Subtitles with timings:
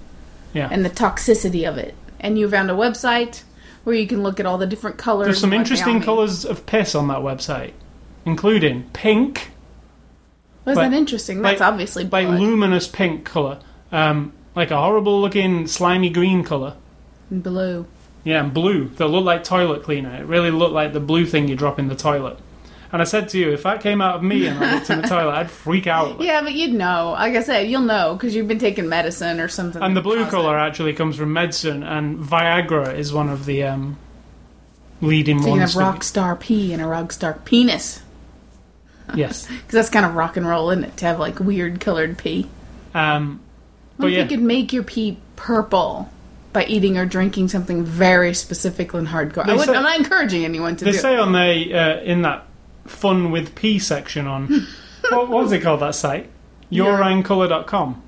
[0.53, 0.69] Yeah.
[0.71, 1.95] and the toxicity of it.
[2.19, 3.43] And you found a website
[3.83, 5.25] where you can look at all the different colors.
[5.25, 6.03] There's some and what they all interesting mean.
[6.03, 7.71] colours of piss on that website,
[8.25, 9.51] including pink,
[10.65, 11.41] Was like- that interesting?
[11.41, 12.39] That's like- obviously like blood.
[12.39, 13.57] luminous pink colour,
[13.91, 16.73] um, like a horrible-looking slimy green colour.
[17.29, 17.85] and blue.
[18.23, 18.89] Yeah, and blue.
[18.95, 20.15] They look like toilet cleaner.
[20.15, 22.37] It really looked like the blue thing you drop in the toilet.
[22.93, 25.01] And I said to you, if that came out of me and I looked in
[25.01, 26.21] the toilet, I'd freak out.
[26.21, 27.13] Yeah, but you'd know.
[27.13, 29.81] Like I said, you'll know because you've been taking medicine or something.
[29.81, 33.97] And the blue colour actually comes from medicine, and Viagra is one of the um,
[35.01, 38.01] leading So you can have rock star pee and a rock star penis.
[39.15, 39.47] Yes.
[39.51, 40.97] Because that's kind of rock and roll, isn't it?
[40.97, 42.47] To have like weird colored pee.
[42.93, 43.41] Um,
[43.97, 46.09] but if yeah, you could make your pee purple
[46.53, 49.45] by eating or drinking something very specific and hardcore?
[49.45, 50.91] They I I'm not encouraging anyone to do.
[50.91, 51.19] they do say it.
[51.19, 52.45] on the uh, in that
[52.85, 54.65] fun with pee section on
[55.09, 56.29] what, what was it called that site?
[56.71, 58.01] Urinecolor.com.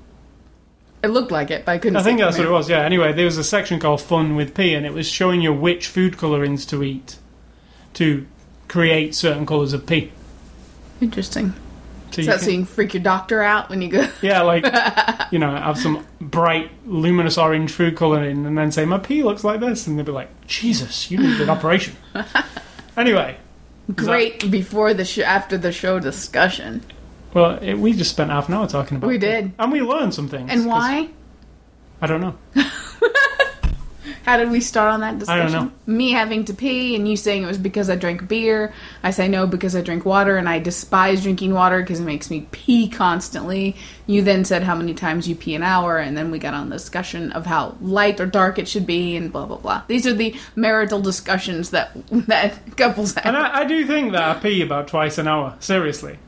[1.02, 2.68] It looked like it, but I couldn't I think that's what it was.
[2.68, 2.80] Yeah.
[2.80, 5.86] Anyway, there was a section called Fun with Pee, and it was showing you which
[5.86, 7.18] food colorings to eat
[7.94, 8.26] to
[8.68, 10.10] create certain colors of pee.
[11.00, 11.52] Interesting.
[12.10, 14.08] So Is you that can- so you can freak your doctor out when you go?
[14.22, 14.64] Yeah, like
[15.30, 19.44] you know, have some bright, luminous orange food coloring, and then say my pee looks
[19.44, 21.94] like this, and they'll be like, "Jesus, you need an operation."
[22.96, 23.36] anyway,
[23.94, 26.82] Great before the show, after the show discussion.
[27.34, 29.06] well, it, we just spent half an hour talking about.
[29.08, 29.20] We it.
[29.20, 29.52] did.
[29.58, 30.50] and we learned some things.
[30.50, 31.08] And why?
[32.00, 32.36] I don't know.
[34.26, 35.52] How did we start on that I discussion?
[35.52, 35.94] don't know.
[35.94, 38.72] Me having to pee and you saying it was because I drank beer.
[39.04, 42.28] I say no because I drink water and I despise drinking water because it makes
[42.28, 43.76] me pee constantly.
[44.08, 46.70] You then said how many times you pee an hour and then we got on
[46.70, 49.82] the discussion of how light or dark it should be and blah blah blah.
[49.86, 51.92] These are the marital discussions that
[52.26, 53.26] that couples have.
[53.26, 55.54] And I, I do think that I pee about twice an hour.
[55.60, 56.18] Seriously.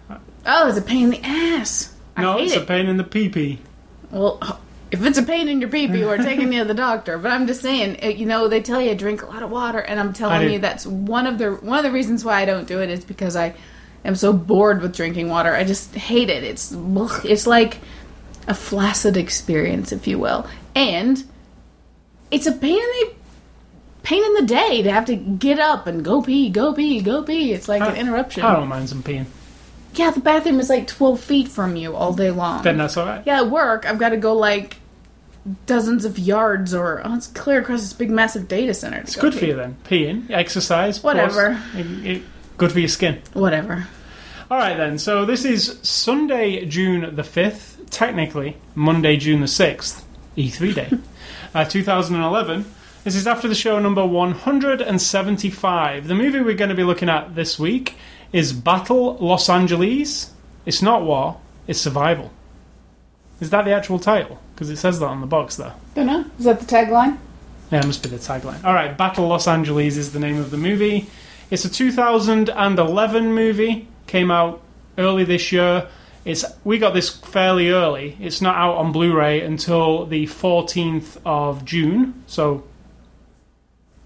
[0.46, 1.92] oh, it's a pain in the ass.
[2.16, 2.62] I no, it's it.
[2.62, 3.58] a pain in the pee pee.
[4.12, 4.38] Well,
[4.90, 7.18] if it's a pain in your pee pee, we're taking you to the doctor.
[7.18, 10.00] But I'm just saying, you know, they tell you drink a lot of water, and
[10.00, 12.80] I'm telling you that's one of the one of the reasons why I don't do
[12.80, 13.54] it is because I
[14.04, 15.54] am so bored with drinking water.
[15.54, 16.42] I just hate it.
[16.44, 16.72] It's
[17.24, 17.78] it's like
[18.46, 21.22] a flaccid experience, if you will, and
[22.30, 23.12] it's a pain in the
[24.04, 27.22] pain in the day to have to get up and go pee, go pee, go
[27.22, 27.52] pee.
[27.52, 28.42] It's like I- an interruption.
[28.42, 29.26] I don't mind some peeing.
[29.98, 32.62] Yeah, the bathroom is like 12 feet from you all day long.
[32.62, 33.22] Then that's all right.
[33.26, 34.76] Yeah, at work, I've got to go like
[35.66, 38.98] dozens of yards or oh, it's clear across this big, massive data center.
[38.98, 39.76] It's good for you then.
[39.84, 41.60] Peeing, exercise, plus, Whatever.
[41.74, 42.22] it- it-
[42.56, 43.20] good for your skin.
[43.34, 43.86] Whatever.
[44.50, 44.98] All right then.
[44.98, 47.76] So this is Sunday, June the fifth.
[47.90, 50.04] Technically, Monday, June the sixth,
[50.36, 50.90] E3 day,
[51.54, 52.64] uh, 2011.
[53.04, 56.06] This is after the show number 175.
[56.06, 57.94] The movie we're going to be looking at this week
[58.32, 60.32] is Battle Los Angeles.
[60.66, 61.40] It's not war.
[61.66, 62.30] It's survival.
[63.40, 64.40] Is that the actual title?
[64.54, 65.74] Because it says that on the box there.
[65.94, 66.24] Don't know.
[66.38, 67.18] Is that the tagline?
[67.70, 68.64] Yeah, it must be the tagline.
[68.64, 71.06] All right, Battle Los Angeles is the name of the movie.
[71.50, 73.88] It's a 2011 movie.
[74.06, 74.62] Came out
[74.96, 75.88] early this year.
[76.24, 78.16] It's we got this fairly early.
[78.20, 82.64] It's not out on Blu-ray until the 14th of June, so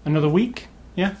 [0.05, 0.67] another week.
[0.95, 1.15] Yeah,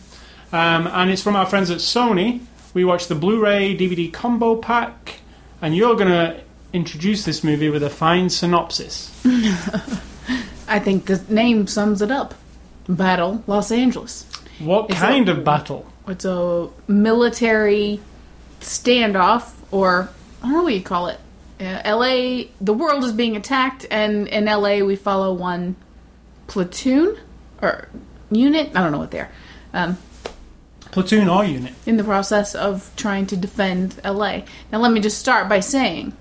[0.51, 2.41] um, and it's from our friends at Sony.
[2.73, 5.19] We watched the Blu-ray DVD combo pack,
[5.61, 6.41] and you're gonna
[6.73, 9.11] introduce this movie with a fine synopsis.
[10.67, 12.33] I think the name sums it up.
[12.89, 14.25] Battle Los Angeles.
[14.59, 15.85] What It's kind a- of battle?
[16.07, 18.01] It's a military
[18.59, 20.09] standoff, or
[20.41, 21.19] I don't know what you call it.
[21.61, 25.75] Uh, LA, the world is being attacked, and in LA we follow one
[26.47, 27.17] platoon
[27.61, 27.87] or
[28.31, 28.71] unit.
[28.75, 29.31] I don't know what they are.
[29.73, 29.97] Um,
[30.93, 31.73] Platoon or unit?
[31.85, 34.41] in the process of trying to defend LA.
[34.71, 36.13] Now, let me just start by saying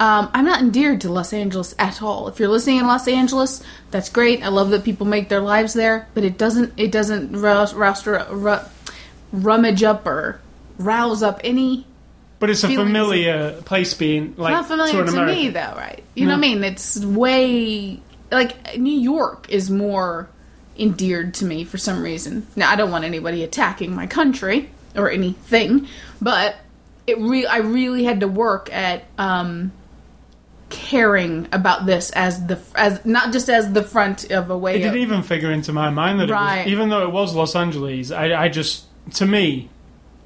[0.00, 2.28] Um, I'm not endeared to Los Angeles at all.
[2.28, 4.44] If you're listening in Los Angeles, that's great.
[4.44, 8.06] I love that people make their lives there, but it doesn't it doesn't rouse, rouse,
[8.06, 8.60] ru-
[9.32, 10.40] rummage up or
[10.78, 11.84] rouse up any.
[12.38, 16.04] But it's a familiar place being like not familiar to, to me though, right?
[16.14, 16.62] You know what I mean?
[16.62, 18.00] It's way
[18.30, 20.28] like New York is more
[20.78, 22.46] endeared to me for some reason.
[22.56, 25.88] Now I don't want anybody attacking my country or anything,
[26.20, 26.56] but
[27.06, 29.72] it re- I really had to work at um,
[30.70, 34.76] caring about this as the as not just as the front of a way.
[34.76, 36.64] It didn't even figure into my mind that it Right.
[36.64, 38.84] was, even though it was Los Angeles, I, I just,
[39.14, 39.70] to me,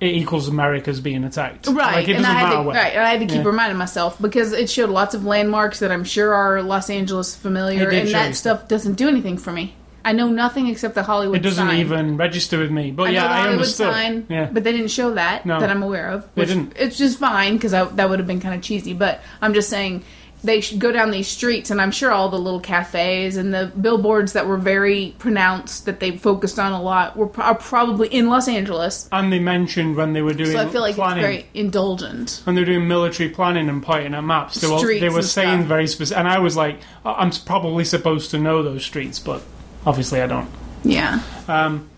[0.00, 1.69] it equals America's being attacked.
[1.69, 2.75] Right, Like, it and doesn't I had matter to, where.
[2.76, 3.48] right, and I had to keep Yeah.
[3.50, 7.88] reminding myself because it showed lots of landmarks that I'm sure are Los Angeles familiar,
[7.88, 9.76] and that stuff doesn't do anything for me.
[10.04, 11.37] I know nothing except the Hollywood.
[11.37, 11.78] It doesn't sign.
[11.81, 12.90] even register with me.
[12.90, 13.93] But I know yeah, the I Hollywood understood.
[13.93, 14.49] sign, yeah.
[14.52, 15.60] but they didn't show that No.
[15.60, 16.22] that I'm aware of.
[16.34, 16.72] They which- didn't.
[16.76, 18.94] It's just fine because that would have been kind of cheesy.
[18.94, 20.02] But I'm just saying
[20.44, 23.70] they should go down these streets, and I'm sure all the little cafes and the
[23.81, 28.08] billboards that were very pronounced that they focused on a lot were pro- are probably
[28.08, 29.08] in Los Angeles.
[29.12, 32.40] and they mentioned when they were doing So I feel like planning, it's very indulgent.
[32.43, 35.19] when they were doing military planning and pointing at maps, they were, Streets they were
[35.19, 35.69] and saying stuff.
[35.69, 36.19] very specific.
[36.19, 39.43] And I was like, "I- I'm probably supposed to know those streets, but
[39.87, 40.49] obviously I don't.
[40.84, 41.20] Yeah.
[41.49, 41.88] Um,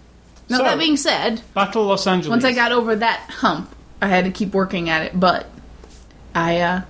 [0.49, 2.31] Now so, that being said, Battle Los Angeles.
[2.31, 5.19] once I got over that hump, I had to keep working at it.
[5.19, 5.47] But
[6.35, 6.83] I, uh,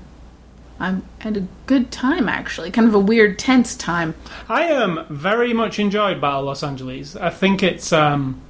[0.81, 2.71] I had a good time actually.
[2.71, 4.15] Kind of a weird, tense time.
[4.49, 7.15] I um very much enjoyed Battle Los Angeles.
[7.17, 8.41] I think it's um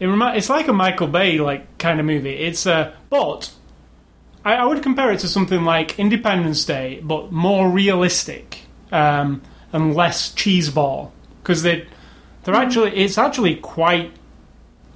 [0.00, 2.34] it remi- it's like a Michael Bay like kind of movie.
[2.34, 3.52] It's uh but
[4.44, 8.60] I, I would compare it to something like Independence Day, but more realistic
[8.92, 9.40] um,
[9.72, 11.12] and less cheeseball
[11.44, 11.86] because they
[12.42, 14.12] they're actually it's actually quite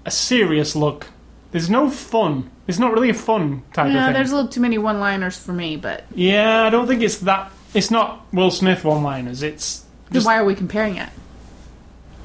[0.04, 1.08] a serious look.
[1.52, 2.50] There's no fun.
[2.66, 4.12] It's not really a fun type of thing.
[4.12, 5.76] there's a little too many one-liners for me.
[5.76, 7.52] But Yeah, I don't think it's that.
[7.74, 9.42] It's not Will Smith one-liners.
[9.42, 11.08] It's then just why are we comparing it?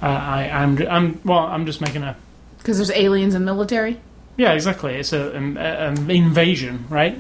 [0.02, 2.18] Uh, I, I'm, I'm, well, I'm just making a.
[2.58, 4.00] Because there's aliens and military.
[4.36, 4.96] Yeah, exactly.
[4.96, 7.18] It's a, an an invasion, right?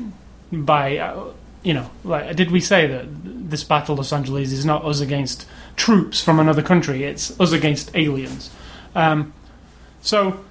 [0.51, 1.31] By, uh,
[1.63, 3.05] you know, like, did we say that
[3.49, 7.03] this battle Los Angeles is not us against troops from another country?
[7.03, 8.49] It's us against aliens.
[8.95, 9.33] Um,
[10.01, 10.43] so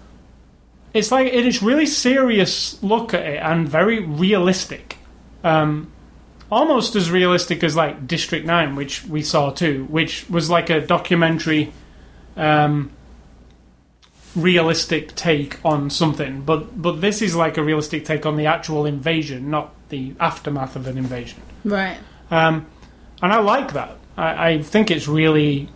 [0.94, 4.98] it's like it is really serious look at it and very realistic.
[5.44, 5.92] Um,
[6.50, 10.80] almost as realistic as like District Nine, which we saw too, which was like a
[10.80, 11.72] documentary.
[12.36, 12.90] Um,
[14.34, 18.86] realistic take on something, but but this is like a realistic take on the actual
[18.86, 21.40] invasion, not the aftermath of an invasion.
[21.64, 21.98] Right.
[22.30, 22.66] Um,
[23.22, 23.98] and I like that.
[24.16, 25.68] I, I think it's really,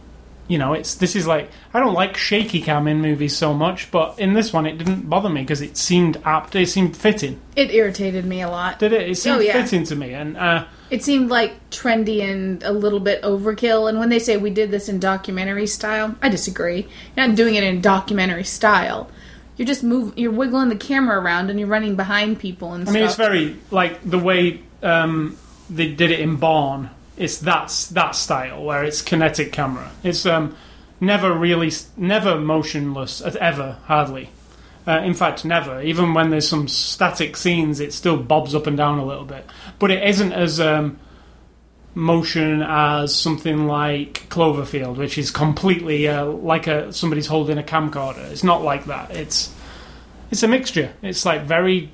[0.49, 3.91] you know, it's this is like I don't like shaky cam in movies so much,
[3.91, 6.55] but in this one it didn't bother me because it seemed apt.
[6.55, 7.41] It seemed fitting.
[7.57, 8.79] It irritated me a lot.
[8.79, 9.09] Did it?
[9.11, 9.53] It seemed Oh, yeah.
[9.63, 13.89] fitting to me, and uh, It seemed like trendy and a little bit overkill.
[13.89, 16.87] And when they say we did this in documentary style, I disagree.
[17.17, 19.11] You're not doing it in documentary style.
[19.57, 20.13] You're just move.
[20.19, 22.95] You're wiggling the camera around and you're running behind people and stuff.
[22.95, 25.37] I mean, it's very like the way um,
[25.71, 26.91] they did it in Bourne.
[27.17, 29.91] It's that that style where it's kinetic camera.
[30.03, 30.57] It's um,
[31.01, 34.31] never really, never motionless at ever, hardly.
[34.87, 35.83] Uh, in fact, never.
[35.83, 39.45] Even when there's some static scenes, it still bobs up and down a little bit.
[39.79, 40.99] But it isn't as um,
[41.95, 48.31] motion as something like Cloverfield, which is completely uh, like a somebody's holding a camcorder.
[48.31, 49.11] It's not like that.
[49.11, 49.53] It's
[50.31, 50.93] it's a mixture.
[51.03, 51.91] It's like very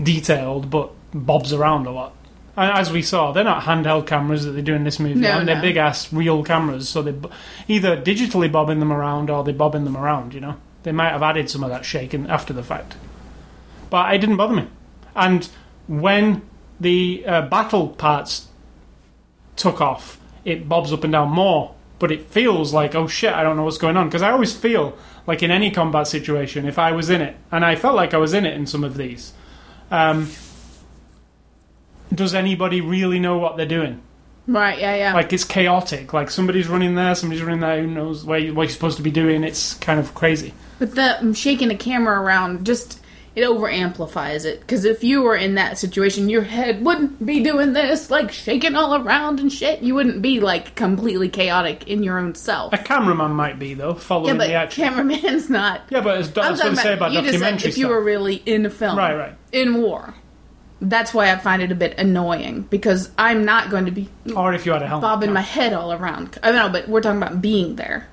[0.00, 2.14] detailed, but bobs around a lot.
[2.56, 5.20] And as we saw, they're not handheld cameras that they do in this movie.
[5.20, 7.14] No, and they're big ass real cameras, so they
[7.68, 10.32] either digitally bobbing them around or they're bobbing them around.
[10.32, 12.96] You know, they might have added some of that shaking after the fact,
[13.90, 14.68] but it didn't bother me.
[15.14, 15.48] And
[15.86, 16.42] when
[16.80, 18.48] the uh, battle parts
[19.56, 21.74] took off, it bobs up and down more.
[21.98, 24.08] But it feels like, oh shit, I don't know what's going on.
[24.08, 24.96] Because I always feel
[25.26, 28.18] like in any combat situation, if I was in it, and I felt like I
[28.18, 29.32] was in it in some of these,
[29.90, 30.30] um,
[32.14, 34.02] does anybody really know what they're doing?
[34.48, 34.78] right.
[34.78, 34.94] Yeah.
[34.94, 35.12] Yeah.
[35.14, 36.12] Like it's chaotic.
[36.12, 37.82] Like somebody's running there, somebody's running there.
[37.82, 39.42] Who knows where you, what you're supposed to be doing?
[39.42, 40.54] It's kind of crazy.
[40.78, 43.00] But the um, shaking the camera around just
[43.34, 44.60] it over amplifies it.
[44.60, 48.76] Because if you were in that situation, your head wouldn't be doing this, like shaking
[48.76, 49.82] all around and shit.
[49.82, 52.72] You wouldn't be like completely chaotic in your own self.
[52.72, 54.84] A cameraman might be though, Yeah, following but the action.
[54.84, 55.82] cameraman's not.
[55.90, 57.78] yeah, but as, I'm that's what I talking say about you just said documentary if
[57.78, 59.34] you were really in a film, Right, right.
[59.52, 60.14] in war.
[60.80, 64.52] That's why I find it a bit annoying because I'm not going to be or
[64.52, 65.02] if you had a helmet.
[65.02, 65.34] bobbing yeah.
[65.34, 66.38] my head all around.
[66.42, 68.08] I don't know, but we're talking about being there.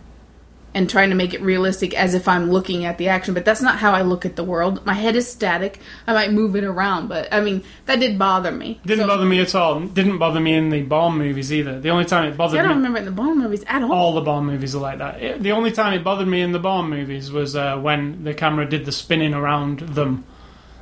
[0.75, 3.35] and trying to make it realistic as if I'm looking at the action.
[3.35, 4.83] But that's not how I look at the world.
[4.87, 5.79] My head is static.
[6.07, 8.79] I might move it around, but I mean that did bother me.
[8.83, 9.81] Didn't So- bother me at all.
[9.81, 11.79] Didn't bother me in the Bond movies either.
[11.79, 12.87] The only time it bothered me, I don't me.
[12.87, 13.93] remember in the Bond movies at all.
[13.93, 15.21] All the Bond movies are like that.
[15.21, 18.33] It- the only time it bothered me in the Bond movies was uh, when the
[18.33, 20.23] camera did the spinning around them.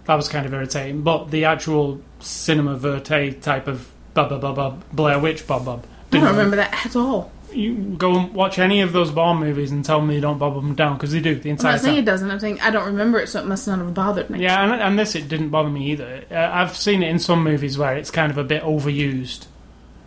[0.05, 1.01] That was kind of irritating.
[1.03, 5.85] But the actual cinema verte type of bub bub bub bub Blair Witch bub bub.
[6.11, 7.31] I don't remember that at all.
[7.53, 10.55] You go and watch any of those Bond movies and tell me you don't bob
[10.55, 12.03] them down because they do the I'm entire not saying time.
[12.03, 12.31] it doesn't.
[12.31, 14.39] I'm saying I don't remember it, so it must not have bothered me.
[14.41, 16.23] Yeah, and, and this it didn't bother me either.
[16.31, 19.47] Uh, I've seen it in some movies where it's kind of a bit overused.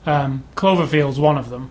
[0.06, 1.70] Um, Cloverfield's one of them,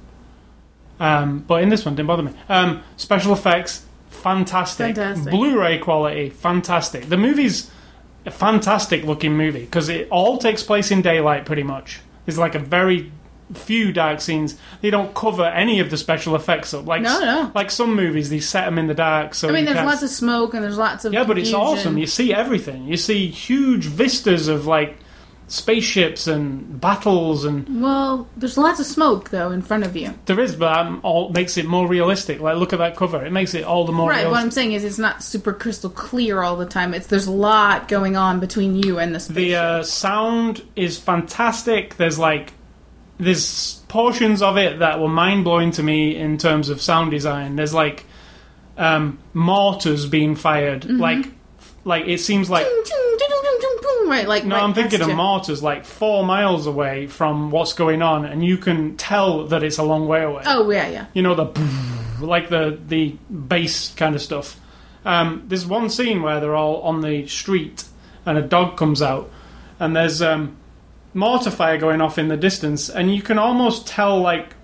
[1.00, 2.34] um, but in this one didn't bother me.
[2.50, 4.96] Um, special effects, fantastic.
[4.96, 5.32] Fantastic.
[5.32, 7.10] Blu-ray quality, fantastic.
[7.10, 7.72] The movie's
[8.25, 12.00] a fantastic looking movie because it all takes place in daylight pretty much.
[12.25, 13.12] There's like a very
[13.53, 14.58] few dark scenes.
[14.82, 16.86] They don't cover any of the special effects up.
[16.88, 17.51] Like No, no.
[17.53, 19.36] like some movies, they set them in the dark.
[19.36, 21.53] So I mean, there's can't lots of smoke and there's lots of yeah, but it's
[21.53, 21.98] awesome.
[21.98, 22.88] You see everything.
[22.88, 24.98] You see huge vistas of like
[25.53, 30.13] spaceships and battles, and Well, there's lots of smoke though in front of you.
[30.25, 32.39] there is, but um, all makes it more realistic.
[32.39, 34.25] Like, look at that cover; it makes it all the more Right.
[34.25, 34.53] What I'm realistic.
[34.53, 36.93] saying is, it's not super crystal clear all the time.
[36.93, 39.36] It's there's a lot going on between you and the spaceship.
[39.36, 41.95] The uh, sound is fantastic.
[41.98, 42.53] There's like
[43.19, 47.55] there's portions of it that were mind blowing to me in terms of sound design.
[47.55, 48.05] There's like
[48.77, 51.00] um, mortars being fired, Mm-hmm.
[51.00, 51.25] like
[51.86, 52.65] like it seems like
[54.10, 54.27] right?
[54.27, 55.15] Like No, right I'm thinking of you.
[55.15, 59.77] mortars like four miles away from what's going on, and you can tell that it's
[59.77, 60.43] a long way away.
[60.45, 61.05] Oh yeah, yeah.
[61.13, 61.45] You know the
[62.22, 64.60] like the the bass kind of stuff.
[65.05, 67.83] Um, there's one scene where they're all on the street,
[68.25, 69.29] and a dog comes out,
[69.79, 70.55] and there's um,
[71.13, 74.55] mortar fire going off in the distance, and you can almost tell like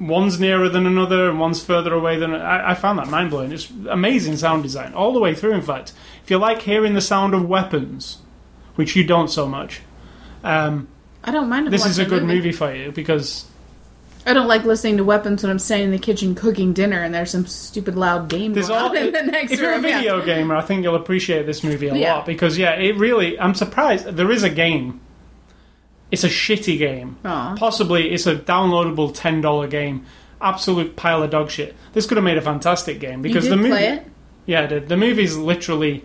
[0.00, 3.52] one's nearer than another and one's further away than I, I found that mind blowing.
[3.52, 5.52] It's amazing sound design all the way through.
[5.52, 5.92] In fact,
[6.24, 8.18] if you like hearing the sound of weapons,
[8.76, 9.80] which you don't so much,
[10.44, 10.88] um,
[11.24, 11.72] I don't mind.
[11.72, 13.46] this is a good movie for you because
[14.26, 17.12] I don't like listening to weapons when I'm standing in the kitchen cooking dinner and
[17.14, 18.90] there's some stupid loud game there's going all.
[18.90, 19.52] on in the next room.
[19.52, 19.84] if you're a room.
[19.84, 19.98] yeah.
[19.98, 22.14] video gamer, I think you'll appreciate this movie a Yeah.
[22.14, 23.38] lot because yeah, it really.
[23.38, 25.00] I'm surprised there is a game.
[26.10, 27.16] It's a shitty game.
[27.24, 27.56] Aw.
[27.56, 30.04] Possibly it's a downloadable ten dollar game.
[30.40, 31.74] Absolute pile of dog shit.
[31.92, 33.70] This could have made a fantastic game because the movie.
[33.70, 34.06] play it.
[34.44, 36.04] Yeah, the, the movie's literally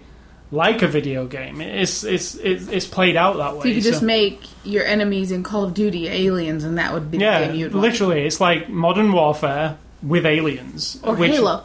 [0.51, 1.59] like a video game.
[1.61, 3.61] It's it's it's, it's played out that way.
[3.63, 6.93] So you could just so- make your enemies in Call of Duty aliens, and that
[6.93, 7.81] would be yeah, game you'd want.
[7.81, 11.63] literally, it's like modern warfare with aliens Or which- Halo.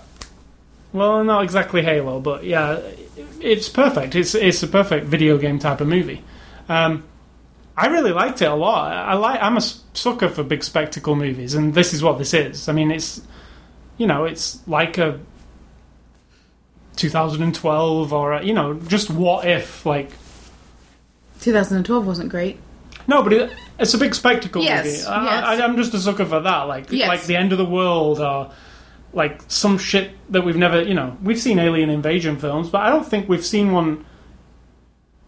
[0.92, 2.80] Well, not exactly Halo, but yeah,
[3.40, 4.14] it's perfect.
[4.14, 6.22] It's it's a perfect video game type of movie.
[6.68, 7.04] Um,
[7.76, 8.92] I really liked it a lot.
[8.92, 9.42] I like.
[9.42, 9.62] I'm a
[9.94, 12.68] sucker for big spectacle movies, and this is what this is.
[12.68, 13.22] I mean, it's
[13.96, 15.18] you know, it's like a
[16.96, 20.10] 2012 or you know, just what if like
[21.40, 22.58] 2012 wasn't great.
[23.06, 25.06] no, but it, it's a big spectacle Yes, movie.
[25.06, 25.60] I, yes.
[25.62, 27.08] I'm just a sucker for that, like Yes.
[27.08, 28.50] like the end of the world or
[29.12, 32.90] like some shit that we've never, you know, we've seen alien invasion films, but I
[32.90, 34.04] don't think we've seen one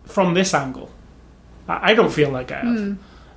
[0.04, 0.90] from this angle.
[1.68, 2.78] I, I don't feel like I have.
[2.78, 2.92] Hmm.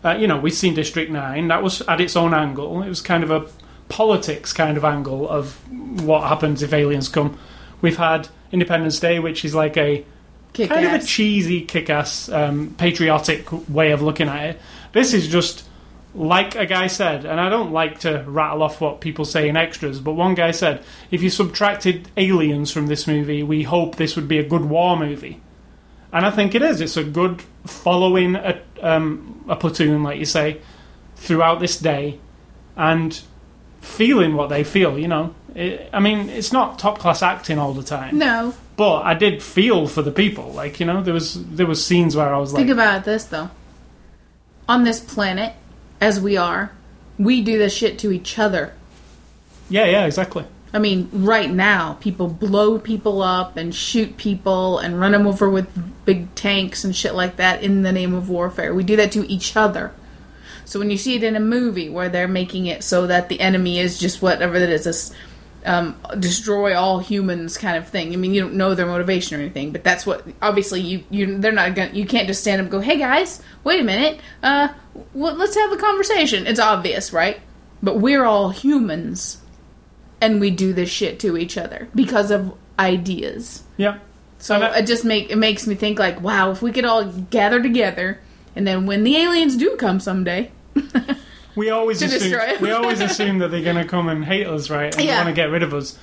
[0.05, 1.47] Uh, you know, we've seen District Nine.
[1.47, 2.83] That was at its own angle.
[2.83, 3.47] It was kind of a
[3.89, 5.55] politics kind of angle of
[6.03, 7.37] what happens if aliens come.
[7.81, 10.05] We've had Independence Day, which is like a
[10.53, 14.61] Kick kind of a cheesy, kick-ass, um, patriotic way of looking at it.
[14.91, 15.63] This is just
[16.15, 19.55] like a guy said, and I don't like to rattle off what people say in
[19.55, 24.15] extras, but one guy said, if you subtracted aliens from this movie, we hope this
[24.15, 25.41] would be a good war movie.
[26.11, 26.81] And I think it is.
[26.81, 30.59] It's a good following a, um, a platoon, like you say,
[31.17, 32.19] throughout this day,
[32.75, 33.21] and
[33.81, 34.97] feeling what they feel.
[34.97, 38.53] You know, it, I mean, it's not top class acting all the time no.
[38.75, 40.51] but I did feel for the people.
[40.51, 43.25] Like you know, there was there was scenes where I was like, Think about this
[43.25, 43.49] though.
[44.69, 45.53] On this planet,
[46.01, 46.71] as we are,
[47.17, 48.73] we do this shit to each other.
[49.69, 50.45] yeah, yeah, exactly.
[50.73, 55.49] I mean, right now, people blow people up and shoot people and run them over
[55.49, 55.67] with
[56.05, 58.73] big tanks and shit like that in the name of warfare.
[58.75, 59.93] We do that to each other.
[60.67, 63.39] So when you see it in a movie where they're making it so that the
[63.39, 65.13] enemy is just whatever that is, this
[65.65, 68.11] um, destroy all humans kind of thing.
[68.11, 71.37] I mean, you don't know their motivation or anything, but that's what obviously you you
[71.39, 74.19] they're not gonna you can't just stand up and go, hey guys, wait a minute,
[74.43, 74.67] uh,
[75.13, 76.45] well, let's have a conversation.
[76.45, 77.39] It's obvious, right?
[77.81, 79.41] But we're all humans
[80.19, 83.63] and we do this shit to each other because of ideas.
[83.77, 83.99] Yeah,
[84.39, 87.63] So it just make it makes me think like, wow, if we could all gather
[87.63, 88.19] together,
[88.53, 90.51] and then when the aliens do come someday,
[91.55, 94.93] we always assume we always assume that they're going to come and hate us, right?
[94.95, 95.17] And Yeah.
[95.17, 95.97] want to get rid of us.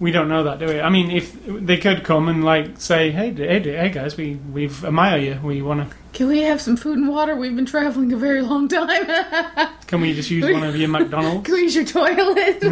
[0.00, 0.80] We don't know that, do we?
[0.80, 4.84] I mean, if they could come and like say, "Hey, hey, hey, guys, we we've
[4.84, 5.40] admire you.
[5.42, 5.96] We want to.
[6.12, 7.34] Can we have some food and water?
[7.34, 9.06] We've been traveling a very long time.
[9.88, 12.62] Can we just use one of your McDonald's?" Can we use your toilet?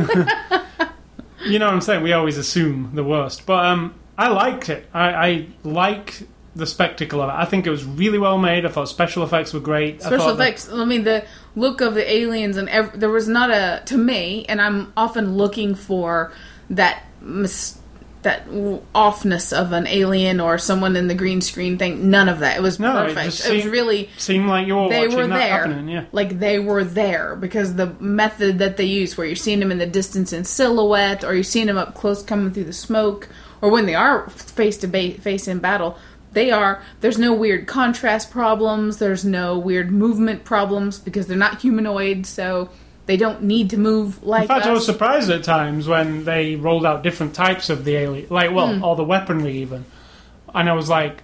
[1.45, 2.03] You know what I'm saying?
[2.03, 4.89] We always assume the worst, but um, I liked it.
[4.95, 6.23] I, I like
[6.57, 7.33] the spectacle of it.
[7.35, 8.65] I think it was really well made.
[8.67, 10.03] I thought special effects were great.
[10.03, 10.73] Special that- effects.
[10.73, 14.45] I mean, the look of the aliens and ev- there was not a to me,
[14.49, 16.33] and I'm often looking for
[16.71, 17.79] that mis-
[18.23, 18.49] that
[18.93, 22.11] offness of an alien or someone in the green screen thing.
[22.11, 22.57] None of that.
[22.57, 23.27] It was No, it perfect.
[23.29, 25.49] It, just was really seemed like you were they watching were that there.
[25.59, 25.89] happening.
[25.89, 26.05] Yeah.
[26.11, 29.79] Like they were there because the method that they use, where you're seeing them in
[29.79, 33.29] the distance in silhouette, or you're seeing them up close coming through the smoke,
[33.61, 34.89] or when they are face to
[35.21, 35.97] face in battle,
[36.37, 36.81] they are.
[37.01, 38.99] There's no weird contrast problems.
[38.99, 42.69] There's no weird movement problems because they're not humanoid, so
[43.07, 46.55] they don't need to move like In fact, I was surprised at times when they
[46.57, 48.85] rolled out different types of the alien, like well, Hmm.
[48.85, 49.85] all the weaponry even,
[50.55, 51.23] and I was like,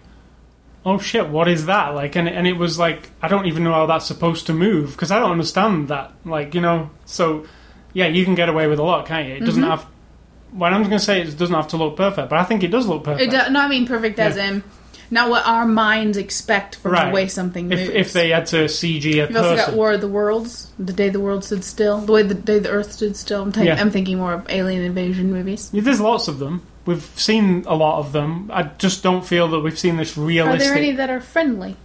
[0.85, 3.73] "Oh shit, what is that?" Like, and and it was like I don't even know
[3.73, 6.13] how that's supposed to move because I don't understand that.
[6.25, 7.47] Like, you know, so
[7.93, 9.35] yeah, you can get away with a lot, can't you?
[9.35, 9.47] It Mm-hmm.
[9.47, 9.87] doesn't have.
[10.55, 12.69] Well, I'm going to say it doesn't have to look perfect, but I think it
[12.69, 13.33] does look perfect.
[13.33, 14.49] No, I mean perfect as Yeah.
[14.49, 14.63] in
[15.13, 17.09] not what our minds expect from Right.
[17.11, 17.83] the way something moves.
[17.83, 20.93] if if they had to CG a You've also got War of the Worlds, the
[20.93, 23.43] day the world stood still, the way the day the Earth stood still.
[23.43, 23.81] I'm, think- Yeah.
[23.81, 25.71] I'm thinking more of alien invasion movies.
[25.73, 26.63] Yeah, there's lots of them.
[26.87, 28.51] We've seen a lot of them.
[28.53, 30.63] I just don't feel that we've seen this realistic.
[30.63, 31.77] Are there any that are friendly?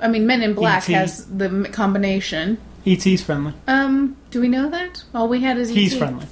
[0.00, 0.92] I mean, Men in Black E.T..
[0.92, 2.58] has the combination.
[2.86, 3.52] ET's friendly.
[3.66, 5.02] Um, do we know that?
[5.14, 6.26] All we had is He's friendly.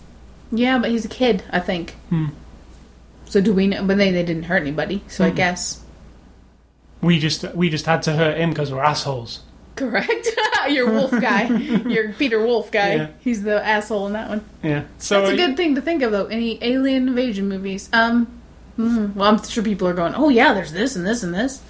[0.52, 1.92] Yeah, but he's a kid, I think.
[2.10, 2.26] Hmm.
[3.34, 3.82] So do we know?
[3.82, 5.34] But they they didn't hurt anybody, so I Hmm.
[5.34, 5.82] guess
[7.02, 9.40] We just we just had to hurt him because we're assholes.
[9.74, 10.28] correct.
[10.70, 11.48] Your wolf guy,
[11.94, 12.94] your Peter Wolf guy.
[12.94, 13.06] Yeah.
[13.20, 14.44] He's the asshole in that one.
[14.62, 14.84] Yeah.
[14.98, 16.26] So That's a good thing to think of, though.
[16.26, 17.90] Any alien invasion movies?
[17.92, 18.28] Um,
[18.78, 21.60] mm, well, I'm sure people are going, "Oh yeah, there's this and this and this."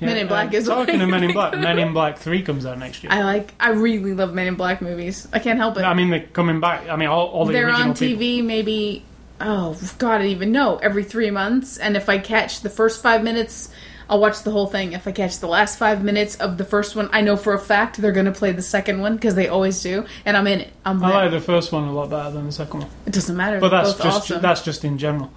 [0.00, 1.56] yeah, Men in Black uh, is talking of Men in Black.
[1.56, 3.10] Men in Black Three comes out next year.
[3.12, 3.54] I like.
[3.58, 5.26] I really love Men in Black movies.
[5.32, 5.84] I can't help it.
[5.84, 6.88] I mean, they're coming back.
[6.90, 8.46] I mean, all, all the They're original on TV people.
[8.48, 9.02] maybe.
[9.40, 10.76] Oh God, I don't even know.
[10.78, 13.68] Every three months, and if I catch the first five minutes,
[14.10, 14.92] I'll watch the whole thing.
[14.94, 17.58] If I catch the last five minutes of the first one, I know for a
[17.58, 20.62] fact they're going to play the second one because they always do, and I'm in
[20.62, 20.72] it.
[20.84, 23.36] I'm I like the first one a lot better than the second one, it doesn't
[23.36, 23.60] matter.
[23.60, 24.42] but that's just awesome.
[24.42, 25.30] that's just in general.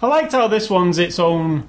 [0.00, 1.66] I liked how this one's its own.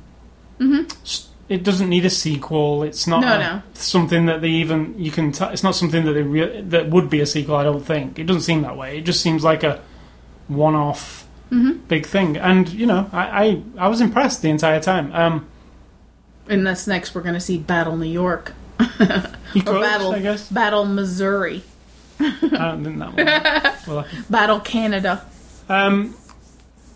[0.62, 2.84] s- It doesn't need a sequel.
[2.84, 3.30] It's not Mm-hmm.
[3.40, 3.62] No, a- no.
[3.74, 5.32] something that they even you can.
[5.34, 7.56] T- it's not something that they re- that would be a sequel.
[7.56, 8.98] I don't think it doesn't seem that way.
[9.00, 9.82] It just seems like a
[10.48, 11.86] one-off Mm-hmm.
[11.88, 12.38] big thing.
[12.38, 15.12] And you know, I, I I was impressed the entire time.
[15.14, 15.48] Um,
[16.48, 18.86] and this next, we're going to see Battle New York or
[19.54, 20.50] could, Battle I guess.
[20.50, 21.64] Battle Missouri,
[22.20, 23.96] I that one.
[23.96, 25.26] well, Battle Canada.
[25.70, 26.16] um,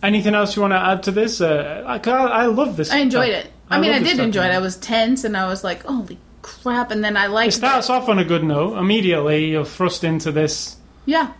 [0.04, 1.42] anything else you want to add to this?
[1.42, 2.92] Uh, I, I love this.
[2.92, 3.52] I enjoyed type- it.
[3.70, 4.52] I, mean, I did enjoy it.
[4.52, 7.90] I was tense, and I was like, "Holy crap!" And then I liked It starts
[7.90, 8.78] off on a good note.
[8.78, 10.78] Immediately, you're thrust into this.
[11.06, 11.34] Yeah,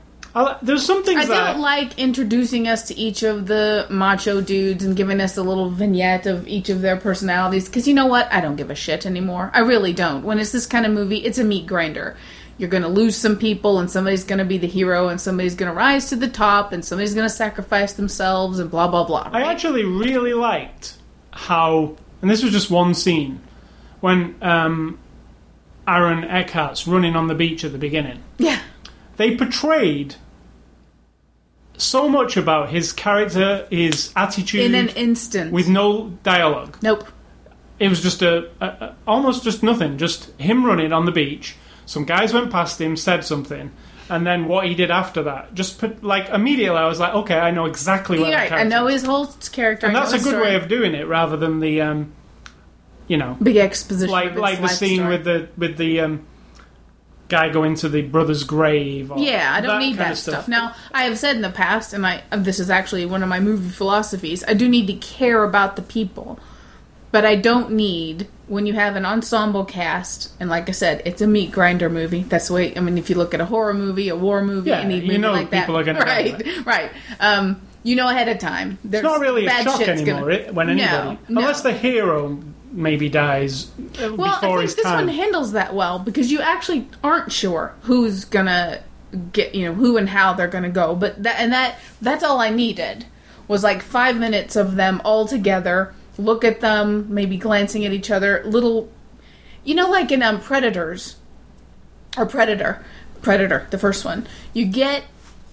[0.48, 4.42] I, there's some things I that didn't like introducing us to each of the macho
[4.42, 7.68] dudes and giving us a little vignette of each of their personalities.
[7.68, 8.32] Because you know what?
[8.32, 9.52] I don't give a shit anymore.
[9.54, 10.24] I really don't.
[10.24, 12.16] When it's this kind of movie, it's a meat grinder.
[12.58, 15.56] You're going to lose some people, and somebody's going to be the hero, and somebody's
[15.56, 19.06] going to rise to the top, and somebody's going to sacrifice themselves, and blah blah
[19.06, 19.30] blah.
[19.32, 20.98] I actually really liked
[21.32, 23.40] how, and this was just one scene,
[24.02, 25.00] when um,
[25.88, 28.22] Aaron Eckhart's running on the beach at the beginning.
[28.38, 28.62] yeah,
[29.16, 30.16] They portrayed
[31.80, 35.52] so much about his character, his attitude, in an instant.
[35.52, 36.78] with no dialogue.
[36.82, 37.08] nope.
[37.80, 41.56] It was just a, a, a almost just nothing, just him running on the beach.
[41.86, 43.72] Some guys went past him, said something,
[44.10, 45.54] and then what he did after that.
[45.54, 48.52] Just put like immediately, I was like, okay, I know exactly what right.
[48.52, 49.88] I know his whole character.
[49.88, 50.44] and that's a good story.
[50.44, 52.12] way of doing it rather than the um,
[53.08, 54.12] you know big exposition.
[54.12, 55.10] like like the scene story.
[55.10, 56.28] with the with the um,
[57.30, 60.48] guy going to the brother's grave or Yeah, I don't need that of stuff.
[60.48, 63.40] Now, I have said in the past, and I this is actually one of my
[63.40, 64.44] movie philosophies.
[64.48, 66.40] I do need to care about the people,
[67.12, 70.34] but I don't need when you have an ensemble cast.
[70.40, 72.24] And like I said, it's a meat grinder movie.
[72.24, 72.76] That's the way.
[72.76, 75.18] I mean, if you look at a horror movie, a war movie, Yeah, any you
[75.20, 76.92] know like that, people are gonna die, right, right.
[77.20, 78.78] Um, you know ahead of time.
[78.84, 81.42] There's it's not really a shock anymore gonna- it, when anybody no.
[81.42, 82.40] unless the hero
[82.72, 86.42] maybe dies uh, Well, I before think this time one handles that well because you
[86.42, 88.84] actually aren't sure who's gonna
[89.32, 90.96] get, you know, who and how they're gonna go.
[90.96, 93.06] But that and that that's all I needed
[93.48, 95.94] was like five minutes of them all together.
[96.18, 98.44] Look at them, maybe glancing at each other.
[98.46, 98.90] Little,
[99.64, 101.16] you know, like in um, Predators
[102.18, 102.84] or Predator,
[103.22, 104.28] Predator, the first one.
[104.54, 105.04] You get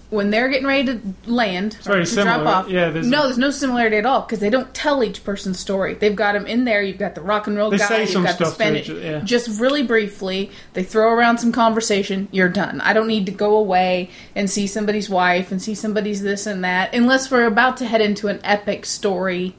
[0.09, 2.43] when they're getting ready to land, It's very or to similar.
[2.43, 2.69] drop off.
[2.69, 5.95] Yeah, there's- no, there's no similarity at all because they don't tell each person's story.
[5.95, 6.81] They've got them in there.
[6.81, 7.87] You've got the rock and roll They guy.
[7.87, 8.89] say you've some got the Spanish.
[8.89, 9.19] each yeah.
[9.19, 12.29] Just really briefly, they throw around some conversation.
[12.31, 12.79] You're done.
[12.81, 16.63] I don't need to go away and see somebody's wife and see somebody's this and
[16.63, 19.55] that unless we're about to head into an epic story.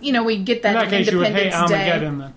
[0.00, 1.76] You know, we get that, In that case, you would hate Independence Day.
[1.90, 2.34] Armageddon then.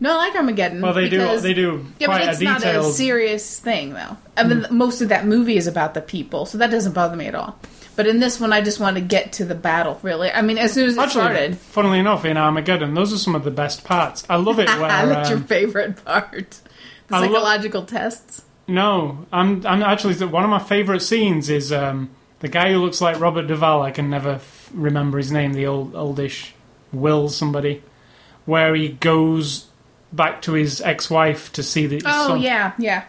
[0.00, 0.80] No, I like Armageddon.
[0.80, 1.40] Well, they do.
[1.40, 2.84] They do yeah, but it's a not a detailed.
[2.86, 2.90] Hmm.
[2.92, 4.16] serious thing, though.
[4.36, 7.26] I mean, most of that movie is about the people, so that doesn't bother me
[7.26, 7.58] at all.
[7.96, 9.98] But in this one, I just want to get to the battle.
[10.02, 13.18] Really, I mean, as soon as it Actually, started, funnily enough, in Armageddon, those are
[13.18, 14.24] some of the best parts.
[14.30, 14.88] I love it where.
[14.88, 16.60] that's your um, favorite part.
[17.08, 18.42] The I lo- psychological tests.
[18.68, 19.66] no, I'm.
[19.66, 23.48] I'm actually one of my favorite scenes is um, the guy who looks like Robert
[23.48, 23.82] Duvall.
[23.82, 25.54] I can never f- remember his name.
[25.54, 26.54] The old oldish
[26.92, 27.82] Will somebody,
[28.44, 29.66] where he goes
[30.12, 32.02] back to his ex-wife to see the.
[32.04, 32.40] Oh son.
[32.40, 33.04] yeah, yeah.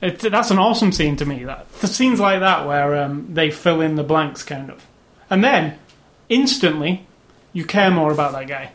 [0.00, 1.44] It, that's an awesome scene to me.
[1.44, 4.84] That the scenes like that where um, they fill in the blanks, kind of,
[5.30, 5.78] and then
[6.28, 7.06] instantly
[7.52, 8.72] you care more about that guy.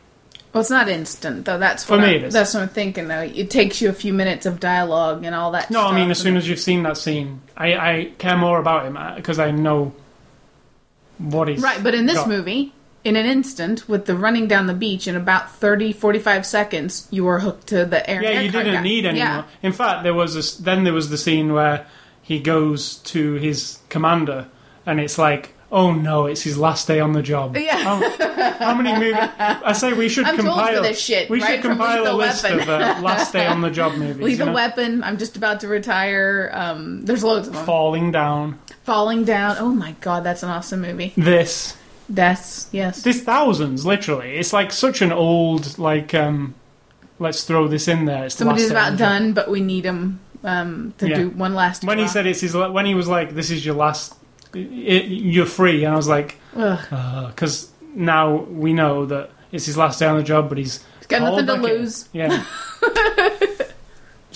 [0.54, 1.60] Well, it's not instant though.
[1.60, 2.34] That's For me I'm, it is.
[2.34, 3.22] That's what I'm thinking though.
[3.22, 5.70] It takes you a few minutes of dialogue and all that.
[5.70, 8.86] No, I mean as soon as you've seen that scene, I, I care more about
[8.86, 9.94] him because I know
[11.18, 12.30] what he's Right, but in this got.
[12.30, 12.74] movie,
[13.08, 17.24] in an instant, with the running down the beach in about 30, 45 seconds, you
[17.24, 18.22] were hooked to the air.
[18.22, 18.82] Yeah, you didn't guy.
[18.82, 19.34] need any Yeah.
[19.36, 19.46] more.
[19.64, 21.86] In fact, there was a then there was the scene where
[22.22, 24.48] he goes to his commander,
[24.86, 27.56] and it's like, oh no, it's his last day on the job.
[27.58, 27.78] Yeah.
[27.78, 27.96] How,
[28.60, 29.30] how many movies?
[29.40, 32.08] I say we should I'm too old for compile this shit, We right, should compile
[32.12, 32.60] a list Weapon.
[32.62, 34.24] of uh, last day on the job movies.
[34.24, 34.56] Lethal you know?
[34.56, 35.04] Weapon.
[35.04, 36.50] I'm just about to retire.
[36.54, 37.66] Um, there's loads of them.
[37.66, 38.60] Falling down.
[38.84, 39.58] Falling down.
[39.60, 41.14] Oh my god, that's an awesome movie.
[41.18, 41.76] This.
[42.10, 43.02] That's yes.
[43.04, 44.38] There's thousands, literally.
[44.38, 46.56] It's like such an old, like, um,
[47.20, 48.26] let's throw this in there.
[48.26, 51.16] It's the Somebody's about done, but we need him um, to Yeah.
[51.18, 51.84] do one last.
[51.84, 54.16] When he said it's his, when he was like, "This is your last,
[54.54, 60.00] it, you're free," and I was like, because now we know that it's his last
[60.00, 62.08] day on the job, but he's he's got nothing to lose.
[62.14, 62.46] Yeah.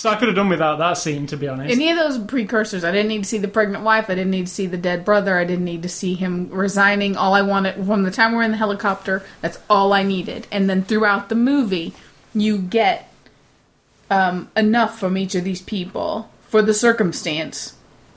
[0.02, 1.72] so I could have done without that scene, to be honest.
[1.72, 4.10] Any of those precursors, I didn't need to see the pregnant wife.
[4.10, 5.38] I didn't need to see the dead brother.
[5.38, 7.16] I didn't need to see him resigning.
[7.16, 10.48] All I wanted from the time we're in the helicopter, that's all I needed.
[10.52, 11.94] And then throughout the movie,
[12.34, 13.14] you get
[14.10, 17.76] um, enough from each of these people for the circumstance.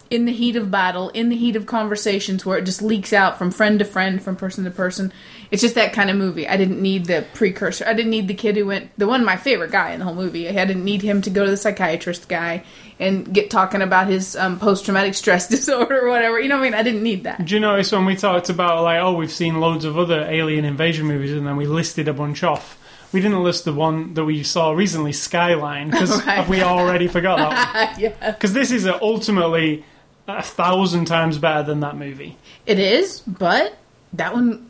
[0.08, 3.36] In the heat of battle, in the heat of conversations, where it just leaks out
[3.36, 5.12] from friend to friend, from person to person.
[5.54, 6.48] It's just that kind of movie.
[6.48, 7.84] I didn't need the precursor.
[7.86, 10.16] I didn't need the kid who went, the one my favorite guy in the whole
[10.16, 10.48] movie.
[10.48, 12.64] I didn't need him to go to the psychiatrist guy
[12.98, 16.40] and get talking about his um, post traumatic stress disorder or whatever.
[16.40, 16.74] You know what I mean?
[16.74, 17.44] I didn't need that.
[17.44, 20.64] Do you notice when we talked about like, oh, we've seen loads of other alien
[20.64, 22.76] invasion movies, and then we listed a bunch off.
[23.12, 26.48] We didn't list the one that we saw recently, Skyline, because Right.
[26.48, 28.00] we already forgot that one?
[28.00, 28.32] yeah.
[28.32, 29.84] Because this is ultimately
[30.26, 32.36] a thousand times better than that movie.
[32.66, 33.76] It is, but
[34.14, 34.68] that one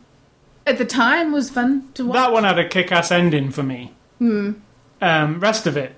[0.67, 2.15] at the time was fun to watch.
[2.15, 3.93] That one had a kick-ass ending for me.
[4.19, 4.53] Hmm.
[5.03, 5.95] Um, rest of it,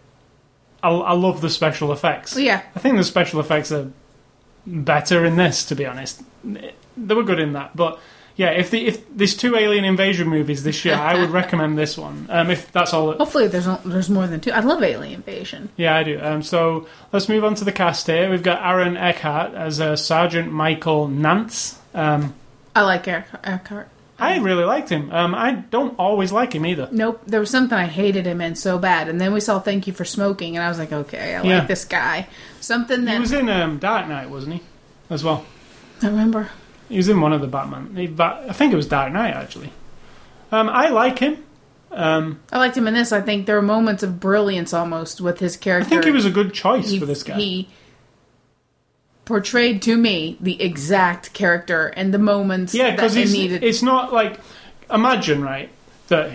[0.83, 2.37] I, I love the special effects.
[2.37, 2.63] yeah.
[2.75, 3.91] I think the special effects are
[4.67, 6.23] better in this, to be honest.
[6.45, 8.01] They were good in that, but
[8.37, 11.97] yeah, if the if there's two alien invasion movies this year, I would recommend this
[11.97, 12.27] one.
[12.29, 13.13] Um, if that's all.
[13.15, 14.51] Hopefully, there's no- there's more than two.
[14.53, 15.71] I love Alien Invasion.
[15.77, 16.19] Yeah, I do.
[16.21, 18.29] Um, so let's move on to the cast here.
[18.31, 21.77] We've got Aaron Eckhart as uh, Sergeant Michael Nantz.
[21.95, 22.35] Um,
[22.75, 23.89] I like Eckhart.
[24.19, 25.11] I really liked him.
[25.13, 26.89] Um, I don't always like him either.
[26.91, 29.87] Nope, there was something I hated him in so bad, and then we saw Thank
[29.87, 31.59] You for Smoking, and I was like, okay, I Yeah.
[31.59, 32.27] like this guy.
[32.61, 34.63] Something that He was in um, Dark Knight, wasn't he?
[35.11, 35.45] As well.
[36.03, 36.49] I remember.
[36.89, 37.95] He was in one of the Batman.
[37.97, 39.71] He, I think it was Dark Knight actually.
[40.53, 41.45] Um, I like him.
[41.91, 43.13] Um, I liked him in this.
[43.13, 45.87] I think there were moments of brilliance almost with his character.
[45.87, 46.03] I character.
[46.03, 47.35] think he was a good choice he, for this guy.
[47.37, 47.69] he
[49.27, 53.63] portrayed to me the exact character and the moments yeah, that because I it's, needed.
[53.63, 54.41] it's not like
[54.91, 55.69] imagine right
[56.09, 56.31] that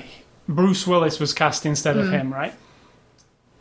[0.47, 2.01] Bruce Willis was cast instead Hmm.
[2.03, 2.53] of him, right?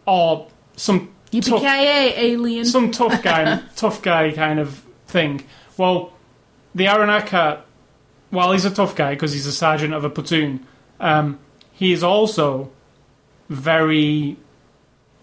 [0.07, 2.64] Or some tough, alien.
[2.64, 5.45] some tough guy, tough guy kind of thing.
[5.77, 6.12] Well,
[6.75, 7.61] the Eckhart,
[8.31, 10.66] while he's a tough guy because he's a sergeant of a platoon,
[10.99, 11.38] um,
[11.73, 12.71] he is also
[13.49, 14.37] very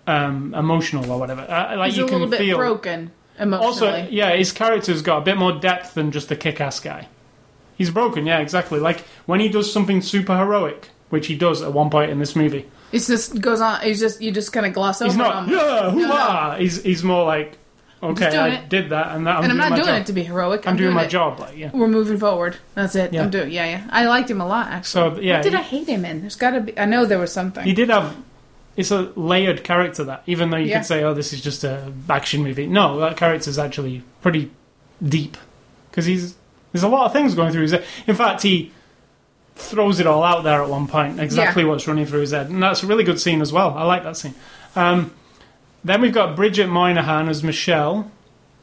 [0.07, 1.41] um, emotional or whatever.
[1.41, 2.57] Uh, like He's you a can little bit feel.
[2.57, 3.11] broken.
[3.39, 7.07] Also, yeah, his character's got a bit more depth than just a kick-ass guy.
[7.77, 8.79] He's broken, yeah, exactly.
[8.79, 12.35] Like when he does something super heroic, which he does at one point in this
[12.35, 12.65] movie.
[12.91, 13.81] It's just goes on.
[13.83, 15.09] It's just you just kind of gloss over.
[15.09, 16.55] He's not, yeah, No, hoo-ah!
[16.57, 17.57] He's he's more like,
[18.01, 18.69] okay, I it.
[18.69, 20.01] did that, and that I'm and I'm not doing job.
[20.01, 20.65] it to be heroic.
[20.67, 21.09] I'm, doing, my it.
[21.09, 21.69] job, like yeah.
[21.73, 22.55] We're moving forward.
[22.75, 23.13] That's it.
[23.13, 23.23] Yeah.
[23.23, 23.51] I'm doing.
[23.51, 23.87] Yeah, yeah.
[23.89, 24.67] I liked him a lot.
[24.67, 25.15] Actually.
[25.15, 26.21] So yeah, what did he, I hate him in?
[26.21, 26.79] There's got to be.
[26.79, 27.63] I know there was something.
[27.65, 28.15] he did have.
[28.77, 30.77] It's a layered character that, even though you Yeah.
[30.77, 34.51] could say, "Oh, this is just a action movie," no, that character's actually pretty
[35.03, 35.35] deep
[35.91, 36.35] because he's
[36.71, 37.83] there's a lot of things going through his head.
[38.05, 38.71] In fact, he
[39.55, 42.61] throws it all out there at one point, exactly what's running through his head, and
[42.61, 43.73] that's a really good scene as well.
[43.75, 44.35] I like that scene.
[44.75, 45.11] Um,
[45.83, 48.11] then we've got Bridget Moynahan as Michelle.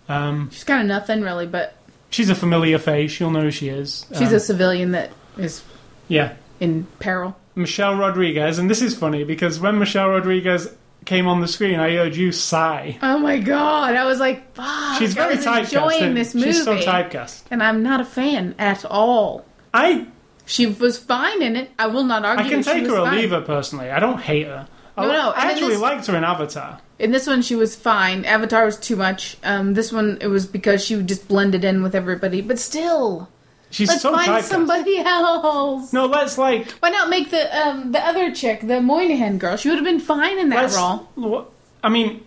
[0.09, 1.75] Um, She's kind of nothing really, but
[2.11, 3.19] she's a familiar face.
[3.19, 4.07] You'll know who she is.
[4.17, 5.63] she's Um, a civilian that is
[6.07, 6.35] yeah.
[6.61, 7.37] in peril.
[7.57, 10.69] Michelle Rodriguez, and this is funny because when Michelle Rodriguez
[11.05, 12.99] came on the screen, I heard you sigh.
[13.03, 13.95] Oh my god!
[13.95, 14.99] I was like, fuck.
[14.99, 15.61] She's very I typecast.
[15.65, 17.43] enjoying this movie, She's so typecast.
[17.51, 19.45] and I'm not a fan at all.
[19.73, 20.07] I
[20.47, 21.71] She was fine in it.
[21.79, 22.45] I will not argue.
[22.47, 23.17] I can take her or fine.
[23.19, 23.91] leave her personally.
[23.91, 24.67] I don't hate her.
[24.97, 26.79] I, No, li- no, I actually this- liked her in Avatar.
[26.99, 28.25] In this one, she was fine.
[28.25, 29.37] Avatar was too much.
[29.43, 32.41] Um, this one, it was because she just blended in with everybody.
[32.41, 33.29] But still,
[33.75, 34.45] She's let's so find typecast.
[34.45, 35.93] somebody else.
[35.93, 39.57] No, let's like Why not make the um, the other chick, the Moynahan girl?
[39.57, 41.51] She would have been fine in that role.
[41.83, 42.25] I mean,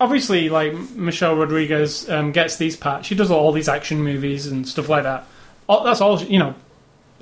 [0.00, 3.06] obviously, like Michelle Rodriguez um, gets these parts.
[3.06, 5.28] She does all these action movies and stuff like that.
[5.68, 6.56] All, that's all she, you know.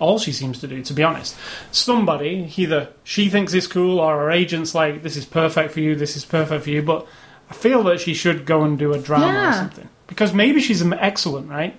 [0.01, 1.37] All she seems to do, to be honest.
[1.71, 5.95] Somebody, either she thinks is cool or her agent's like, this is perfect for you,
[5.95, 7.07] this is perfect for you, but
[7.49, 9.89] I feel that she should go and do a drama or something.
[10.09, 11.79] Because maybe she's an excellent, right?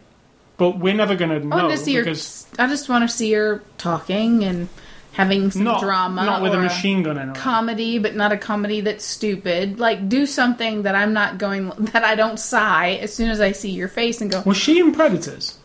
[0.58, 1.56] But we're never going to I know.
[1.68, 2.63] want to see because her.
[2.63, 4.70] I just want to see her talking and
[5.13, 8.82] having some not, drama, not with a machine gun in comedy, but not a comedy
[8.82, 9.80] that's stupid.
[9.80, 13.52] Like do something that I'm not going that I don't sigh as soon as I
[13.52, 14.41] see your face and go.
[14.46, 15.58] Was she in Predators?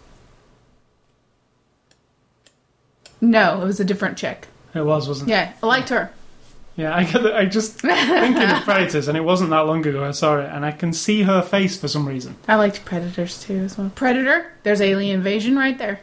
[3.21, 4.49] No, it was a different chick.
[4.75, 5.33] It was, wasn't it?
[5.33, 6.11] Yeah, I liked her.
[6.81, 10.03] Yeah, I, get the- I just thinking of Predators, and it wasn't that long ago
[10.05, 12.37] I saw it, and I can see her face for some reason.
[12.49, 13.91] I liked Predators too as well.
[13.95, 16.01] Predator, there's alien invasion right there.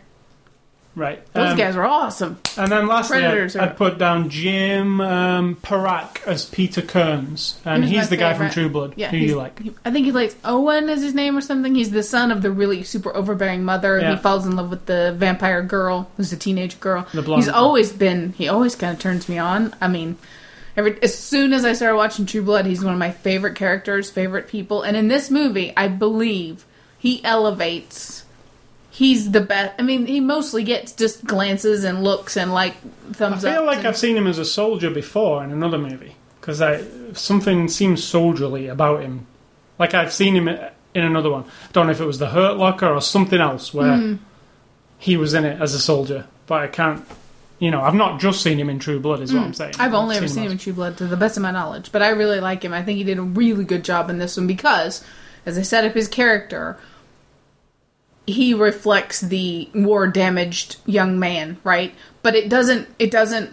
[0.95, 1.23] Right.
[1.33, 2.39] Those um, guys were awesome.
[2.57, 7.59] And then lastly, Predators I'd, are- I'd put down Jim um, Parrack as Peter Kerns,
[7.65, 8.49] and He he's my the guy from.
[8.49, 8.93] True Blood.
[8.97, 9.59] Yeah, who he's- you like?
[9.61, 11.75] he- I think he likes Owen is his name or something.
[11.75, 13.99] He's the son of the really super overbearing mother.
[13.99, 14.15] Yeah.
[14.15, 17.05] He falls in love with the vampire girl, who's a teenage girl.
[17.13, 17.63] The blonde He's girl.
[17.63, 18.33] always been.
[18.33, 19.75] He always kind of turns me on.
[19.79, 20.17] I mean,
[20.77, 24.09] every as soon as I started watching True Blood, he's one of my favorite characters,
[24.09, 24.83] favorite people.
[24.83, 26.65] And in this movie, I believe
[26.99, 28.23] he elevates.
[28.89, 29.73] He's the best.
[29.77, 32.75] I mean, he mostly gets just glances and looks and like
[33.13, 33.51] thumbs up.
[33.51, 36.61] I feel like and- I've seen him as a soldier before in another movie because
[37.19, 39.27] something seems soldierly about him.
[39.77, 41.43] Like I've seen him in another one.
[41.73, 44.15] don't know if it was the Hurt Locker or something else where Hmm.
[44.97, 47.05] he was in it as a soldier, but I can't.
[47.60, 49.74] You know, I've not just seen him in True Blood, is what I'm saying.
[49.76, 49.82] Hmm.
[49.82, 52.04] I've only ever seen him in True Blood to the best of my knowledge, but
[52.04, 52.72] I really like him.
[52.74, 55.04] I think he did a really good job in this one because,
[55.46, 56.78] as I set up his character,
[58.28, 61.96] he reflects the war damaged young man, right?
[62.22, 62.88] But it doesn't.
[63.00, 63.50] It doesn't.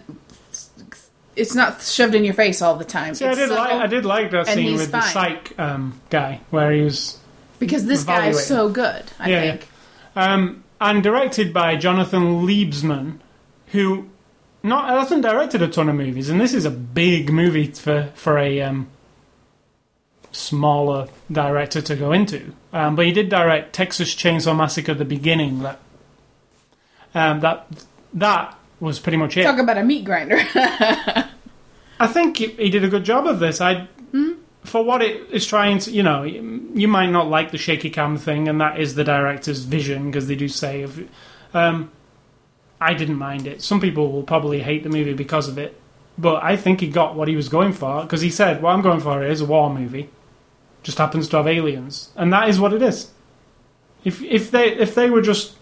[1.35, 3.13] It's not shoved in your face all the time.
[3.15, 6.71] See, I did like I did like that scene with the psych um, guy where
[6.71, 7.17] he was
[7.59, 9.03] because this guy is so good.
[9.19, 9.67] I Yeah, think.
[10.15, 13.19] um, and directed by Jonathan Liebesman,
[13.67, 14.09] who
[14.63, 18.37] not hasn't directed a ton of movies, and this is a big movie for for
[18.37, 18.87] a um,
[20.31, 22.53] smaller director to go into.
[22.73, 25.59] Um, but he did direct Texas Chainsaw Massacre: at The Beginning.
[25.59, 25.79] That
[27.13, 27.67] um, that
[28.13, 29.43] that was pretty much it.
[29.43, 30.37] Talk about a meat grinder.
[31.97, 33.61] I think he, he did a good job of this.
[33.61, 33.87] I,
[34.63, 38.17] for what it is trying to, you know, you might not like the shaky cam
[38.17, 40.99] thing, and that is the director's vision because they do say, of,
[41.53, 41.91] um,
[42.79, 43.61] I didn't mind it.
[43.61, 45.79] Some people will probably hate the movie because of it,
[46.17, 48.81] but I think he got what he was going for because he said, "What I'm
[48.81, 50.09] going for is a war movie,
[50.83, 53.11] just happens to have aliens, and that is what it is."
[54.03, 55.55] If if they if they were just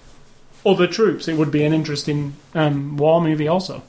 [0.65, 3.83] other troops, it would be an interesting um, war movie also.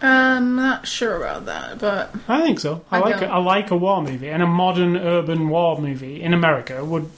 [0.00, 2.84] I'm not sure about that, but I think so.
[2.90, 3.30] I, I like don't.
[3.30, 7.10] a, I like a war movie, and a modern urban war movie in America would,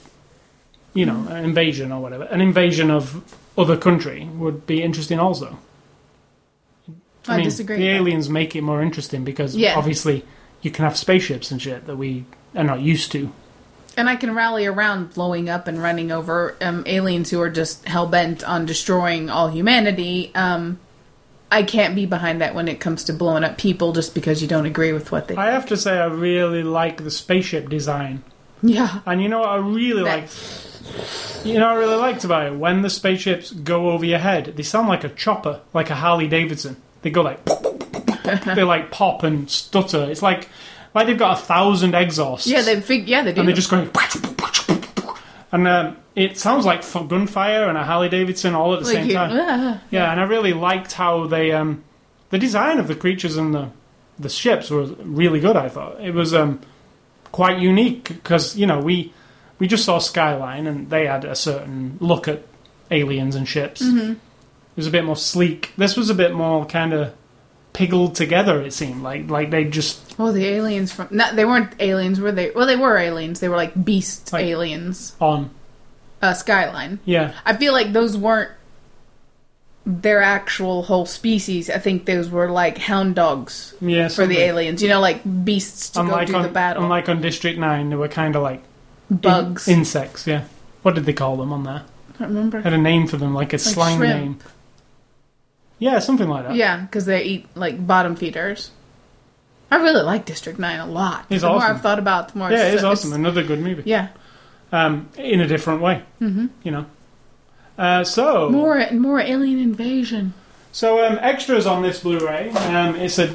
[0.93, 3.23] you know, an invasion or whatever, an invasion of
[3.57, 5.57] other country would be interesting also.
[7.27, 7.77] I, mean, disagree.
[7.77, 9.75] The aliens make it more interesting because Yeah.
[9.77, 10.25] obviously
[10.61, 13.31] you can have spaceships and shit that we are not used to.
[13.97, 17.85] And I can rally around blowing up and running over um, aliens who are just
[17.87, 20.31] hell bent on destroying all humanity.
[20.33, 20.79] Um,
[21.51, 24.47] I can't be behind that when it comes to blowing up people just because you
[24.47, 25.35] don't agree with what they.
[25.35, 28.23] I have to say, I really like the spaceship design,
[28.63, 30.29] yeah, and you know what I really That- like.
[31.43, 32.55] You know what I really liked about it?
[32.55, 36.27] When the spaceships go over your head, they sound like a chopper, like a Harley
[36.27, 36.77] Davidson.
[37.01, 37.43] They go like
[38.55, 40.03] they like pop and stutter.
[40.09, 40.49] It's like
[40.93, 42.47] like they've got a thousand exhausts.
[42.47, 43.39] yeah, they fig- yeah they do.
[43.41, 43.89] and they're just going
[45.51, 49.07] and um, it sounds like gunfire and a Harley Davidson all at the like same
[49.07, 49.31] you- time.
[49.33, 49.81] ah.
[49.89, 51.83] Yeah, and I really liked how they um,
[52.29, 53.69] the design of the creatures and the
[54.19, 55.55] the ships was really good.
[55.55, 56.61] I thought it was um,
[57.31, 59.13] quite unique because you know we
[59.61, 62.41] we just saw Skyline, and they had a certain look at
[62.89, 63.79] aliens and ships.
[63.83, 64.13] Mm-hmm.
[64.13, 65.71] It was a bit more sleek.
[65.77, 67.13] This was a bit more kind of
[67.71, 68.59] piggled together.
[68.59, 72.31] It seemed like like they just Oh, the aliens from not they weren't aliens, were
[72.31, 72.49] they?
[72.49, 73.39] Well, they were aliens.
[73.39, 75.15] They were like beast Like- aliens.
[75.21, 75.51] on.
[76.23, 76.97] Uh, Skyline.
[77.05, 78.49] Yeah, I feel like those weren't
[79.85, 81.69] their actual whole species.
[81.69, 84.07] I think those were like hound dogs yeah.
[84.07, 84.81] for the aliens.
[84.81, 86.83] You know, like beasts to Unlike go do on, the battle.
[86.83, 88.63] unlike on District Nine, they were kind of like
[89.11, 89.67] in- Bugs.
[89.67, 90.25] insects.
[90.25, 90.45] Yeah.
[90.81, 91.83] What did they call them on there?
[92.15, 92.61] I don't remember.
[92.61, 94.19] Had a name for them, like a slang shrimp.
[94.19, 94.39] name.
[95.79, 96.55] Yeah, something like that.
[96.55, 98.71] Yeah, because they eat like bottom feeders.
[99.71, 101.25] I really like District Nine a lot.
[101.29, 101.75] It's the more awesome.
[101.75, 103.13] I've thought about, it, the more Yeah, it's, awesome.
[103.13, 103.83] Another good movie.
[103.85, 104.09] Yeah,
[104.71, 106.03] Um, in a different way.
[106.19, 106.85] hmm You know.
[107.77, 110.33] Uh, so more more alien invasion.
[110.73, 112.49] So um, extras on this Blu-ray.
[112.51, 113.27] Um, it's a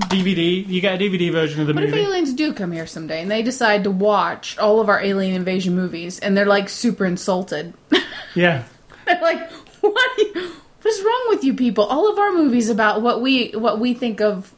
[0.00, 0.66] DVD.
[0.66, 1.90] You got a DVD version of the movie.
[1.90, 5.00] What if aliens do come here someday and they decide to watch all of our
[5.02, 7.74] alien invasion movies and they're like super insulted?
[8.34, 8.64] yeah,
[9.06, 10.18] They're like, what?
[10.18, 11.84] you- What is wrong with you people?
[11.84, 14.54] All of our movies about what we what we think of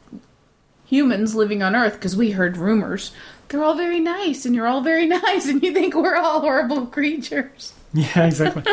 [0.85, 3.11] humans living on Earth because we heard rumors.
[3.49, 6.85] They're all very nice, and you're all very nice, and you think we're all horrible
[6.85, 7.73] creatures.
[7.93, 8.63] yeah, exactly.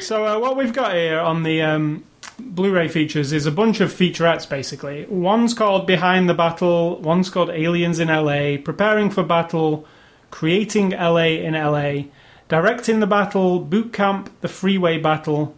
[0.00, 2.04] so uh, what we've got here on the um,
[2.40, 4.48] Blu-ray features is a bunch of featurettes.
[4.48, 6.98] Basically, one's called Behind the Battle.
[7.00, 8.56] One's called Aliens in LA.
[8.62, 9.86] Preparing for Battle.
[10.30, 12.10] Creating LA in LA.
[12.48, 13.60] Directing the Battle.
[13.60, 14.30] Boot Camp.
[14.40, 15.54] The Freeway Battle.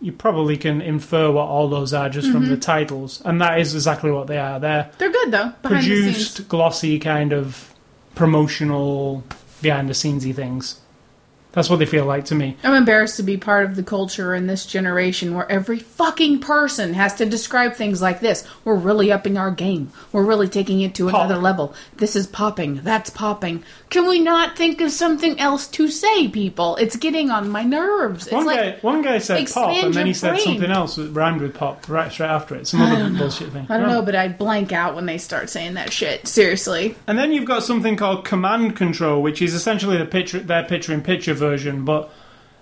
[0.00, 2.50] You probably can infer what all those are just from mm-hmm.
[2.50, 4.60] the titles, and that is exactly what they are.
[4.60, 5.52] They're They're good though.
[5.62, 7.72] Produced, glossy kind of
[8.14, 9.24] promotional,
[9.62, 10.80] behind the scenesy things.
[11.56, 12.54] That's what they feel like to me.
[12.62, 16.92] I'm embarrassed to be part of the culture in this generation where every fucking person
[16.92, 18.46] has to describe things like this.
[18.62, 19.90] We're really upping our game.
[20.12, 21.24] We're really taking it to Pop.
[21.24, 21.74] another level.
[21.96, 22.82] This is popping.
[22.82, 23.64] That's popping.
[23.88, 26.76] Can we not think of something else to say, people?
[26.76, 28.26] It's getting on my nerves.
[28.26, 30.44] It's One like guy, one guy said pop, and then he said brain.
[30.44, 32.66] something else that rhymed with pop right straight after it.
[32.66, 33.66] Some other bullshit thing.
[33.70, 36.28] I don't know, but I blank out when they start saying that shit.
[36.28, 36.96] Seriously.
[37.06, 41.32] And then you've got something called Command Control, which is essentially the picture, their picture-in-picture
[41.32, 41.45] version,
[41.84, 42.10] but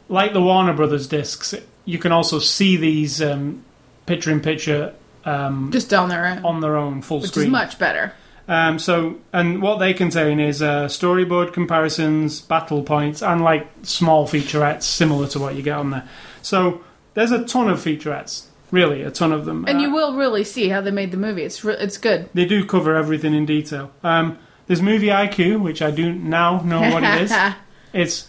[0.09, 3.64] like the Warner Brothers discs, you can also see these um,
[4.07, 4.94] picture-in-picture
[5.25, 6.44] um, Just on their own.
[6.44, 7.47] on their own full which screen.
[7.47, 8.12] is much better.
[8.47, 14.27] Um, so, and what they contain is uh, storyboard comparisons, battle points, and like small
[14.29, 16.07] featurettes similar to what you get on there.
[16.42, 16.83] So,
[17.14, 19.64] there's a ton of featurettes, really, a ton of them.
[19.66, 21.42] And Uh, you will really see how they made the movie.
[21.42, 22.29] It's re- it's good.
[22.35, 23.90] They do cover everything in detail.
[24.03, 27.33] Um, there's Movie IQ, which I do now know what it is.
[27.94, 28.29] It's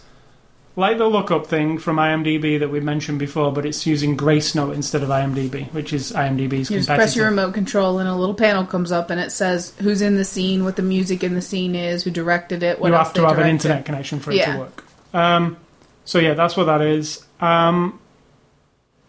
[0.76, 5.02] like the lookup thing from IMDb that we mentioned before, but it's using Gracenote instead
[5.02, 8.64] of IMDb, which is IMDb's You just press your remote control and a little panel
[8.66, 11.74] comes up and it says who's in the scene, what the music in the scene
[11.74, 14.52] is, who directed it, what you have to have an internet connection for it Yeah.
[14.52, 14.84] to work.
[15.14, 15.56] Um,
[16.04, 17.24] so yeah, that's what that is.
[17.40, 17.98] Um,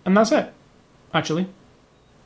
[0.05, 0.51] and that's it,
[1.13, 1.47] actually.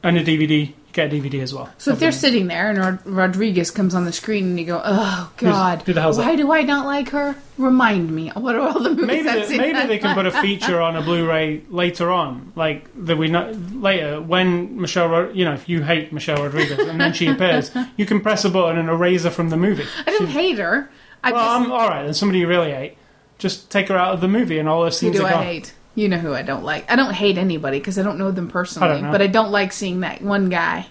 [0.04, 1.70] And a DVD, a DVD as well.
[1.78, 4.82] So if they're sitting there and Rod- Rodriguez comes on the screen and you go,
[4.84, 8.30] "Oh God, who the hell's why that?" do I not like her?" Remind me.
[8.30, 9.58] What are all the movies maybe I've they, seen?
[9.58, 13.54] maybe they can put a feature on a Blu-ray later on, like that we not
[13.74, 17.72] later when Michelle, Rod- you know, if you hate Michelle Rodriguez and then she appears,
[17.98, 19.86] you can press a button and erase her from the movie.
[20.08, 20.90] I didn't hate her.
[21.24, 22.06] I Well, just I'm all right.
[22.06, 22.98] And somebody you really hate,
[23.38, 25.32] just take her out of the movie and all her who scenes do are I
[25.32, 25.44] gone.
[25.44, 25.74] hate?
[25.96, 26.90] You know who I don't like.
[26.92, 29.12] I don't hate anybody because I don't know them personally, I know.
[29.12, 30.88] but I don't like seeing that one guy.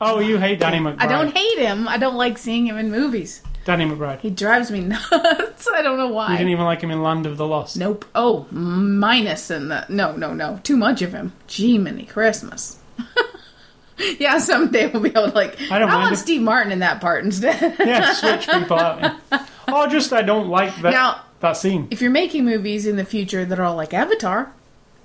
[0.00, 1.00] Oh, you hate Danny McBride.
[1.00, 1.86] I don't hate him.
[1.88, 3.42] I don't like seeing him in movies.
[3.64, 4.20] Danny McBride.
[4.20, 5.68] He drives me nuts.
[5.72, 6.32] I don't know why.
[6.32, 7.76] You didn't even like him in Land of the Lost.
[7.76, 8.04] Nope.
[8.14, 10.60] Oh, minus in the no, no, no.
[10.62, 11.32] Too much of him.
[11.46, 12.78] Gee, many Christmas.
[14.18, 15.60] yeah, someday we'll be able to like.
[15.70, 16.18] I don't mind want it.
[16.18, 17.76] Steve Martin in that part instead.
[17.80, 19.16] Yeah, switch people out.
[19.68, 21.88] Oh, just I don't like that Now- that scene.
[21.90, 24.52] if you're making movies in the future that are all like Avatar,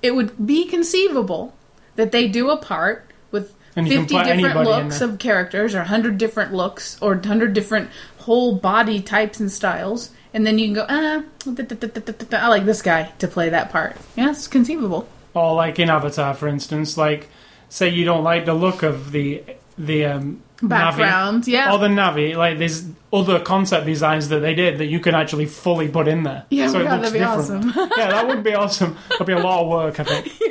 [0.01, 1.53] it would be conceivable
[1.95, 5.79] that they do a part with And you can 50 different looks of characters or
[5.79, 7.89] 100 different looks or 100 different
[8.19, 10.11] whole body types and styles.
[10.33, 13.49] And then you can go, ah, da, da, da, I like this guy to play
[13.49, 13.97] that part.
[14.15, 15.07] Yeah, it's conceivable.
[15.33, 17.27] Or like in Avatar, for instance, like
[17.69, 19.43] say you don't like the look of the
[19.85, 21.73] the um, Background, Na'vi, yeah.
[21.73, 22.35] or the Na'vi.
[22.35, 26.23] Like there's other concept designs that they did that you can actually fully put in
[26.23, 26.45] there.
[26.49, 27.75] Yeah, so it God, looks that'd be different.
[27.77, 27.91] awesome.
[27.97, 28.97] yeah, that would be awesome.
[29.09, 30.31] That'd be a lot of work, I think.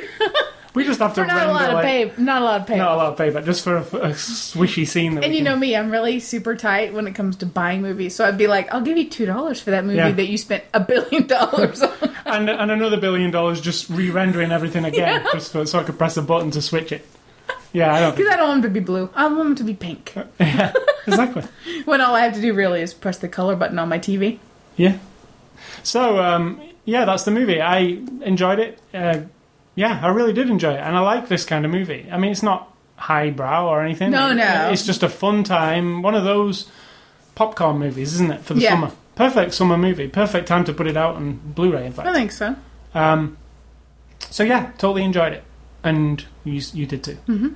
[0.73, 2.67] We just have to For not a lot of like pay, not a lot of
[2.67, 2.77] pay.
[2.77, 5.15] not a lot of payback just for a, a swishy scene.
[5.15, 7.81] That And you can- know me, I'm really super tight when it comes to buying
[7.81, 8.15] movies.
[8.15, 10.11] So I'd be like, I'll give you two dollars for that movie Yeah.
[10.11, 11.91] that you spent a billion dollars on.
[12.25, 16.15] and and another billion dollars just re-rendering everything again, just for, so I could press
[16.15, 17.05] a button to switch it.
[17.73, 19.09] Yeah, I don't Because I don't want them to be blue.
[19.15, 20.13] I want them to be pink.
[20.39, 20.73] yeah,
[21.07, 21.43] exactly.
[21.85, 24.39] When all I have to do really is press the color button on my TV.
[24.75, 24.97] Yeah,
[25.83, 27.61] So um, yeah, that's the movie.
[27.61, 28.79] I enjoyed it.
[28.93, 29.21] Uh,
[29.75, 32.07] yeah, I really did enjoy it, and I like this kind of movie.
[32.11, 34.11] I mean, it's not highbrow or anything.
[34.11, 34.69] No, no.
[34.71, 36.01] It's just a fun time.
[36.01, 36.69] One of those
[37.35, 38.71] popcorn movies, isn't it, for the Yeah.
[38.71, 38.91] summer?
[39.15, 40.07] Perfect summer movie.
[40.07, 41.85] Perfect time to put it out on Blu-ray.
[41.85, 42.07] In fact.
[42.07, 42.55] I think so.
[42.93, 43.37] Um,
[44.29, 45.43] so yeah, totally enjoyed it,
[45.83, 47.17] and you you did too.
[47.27, 47.53] Mm-hmm.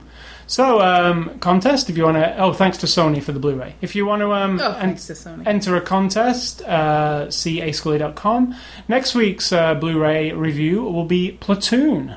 [0.47, 2.37] So um, contest if you want to.
[2.37, 3.75] Oh, thanks to Sony for the Blu-ray.
[3.81, 8.55] If you want to um, Oh, en- to enter a contest, uh, see ascully.com.
[8.87, 12.15] Next week's uh, Blu-ray review will be Platoon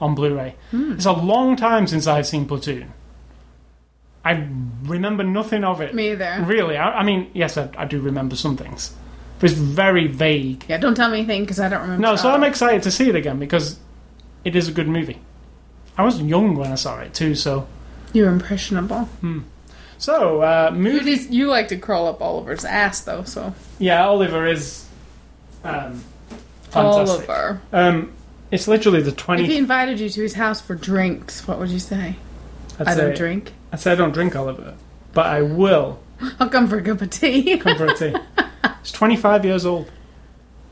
[0.00, 0.56] on Blu-ray.
[0.72, 0.92] Hmm.
[0.92, 2.92] It's a long time since I've seen Platoon.
[4.24, 4.48] I
[4.82, 5.94] remember nothing of it.
[5.94, 6.42] Me either.
[6.46, 8.92] Really, I, I mean, yes, I, I do remember some things,
[9.38, 10.64] but it's very vague.
[10.68, 12.02] Yeah, don't tell me anything because I don't remember.
[12.02, 12.30] No, so.
[12.30, 13.78] I'm excited to see it again because
[14.46, 15.20] it is a good movie.
[15.98, 17.66] I was young when I saw it too, so
[18.12, 19.04] You're impressionable.
[19.20, 19.40] Hmm.
[19.98, 21.16] so uh, You, movie.
[21.16, 23.54] just, you like to crawl up Oliver's ass, though, so.
[23.78, 24.86] Yeah, Oliver is
[25.64, 26.02] um,
[26.70, 27.28] fantastic.
[27.28, 27.60] Oliver.
[27.72, 28.12] Um,
[28.50, 29.42] it's literally the twenty.
[29.44, 32.16] If he invited you to his house for drinks, what would you say?
[32.78, 33.52] I'd I say, don't drink.
[33.72, 34.74] I'd say I don't drink Oliver,
[35.12, 35.98] but I will
[36.38, 37.58] I'll come for a cup of tea.
[37.58, 38.14] come for a tea.
[38.80, 39.90] It's 25 years old.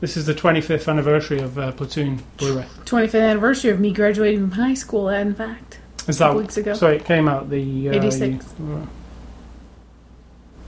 [0.05, 2.67] This is the 25th anniversary of uh, Platoon Blu-ray.
[2.85, 5.79] 25th anniversary of me graduating from high school, in fact.
[6.07, 6.75] Is that weeks ago.
[6.75, 8.45] So it came out the uh, 86.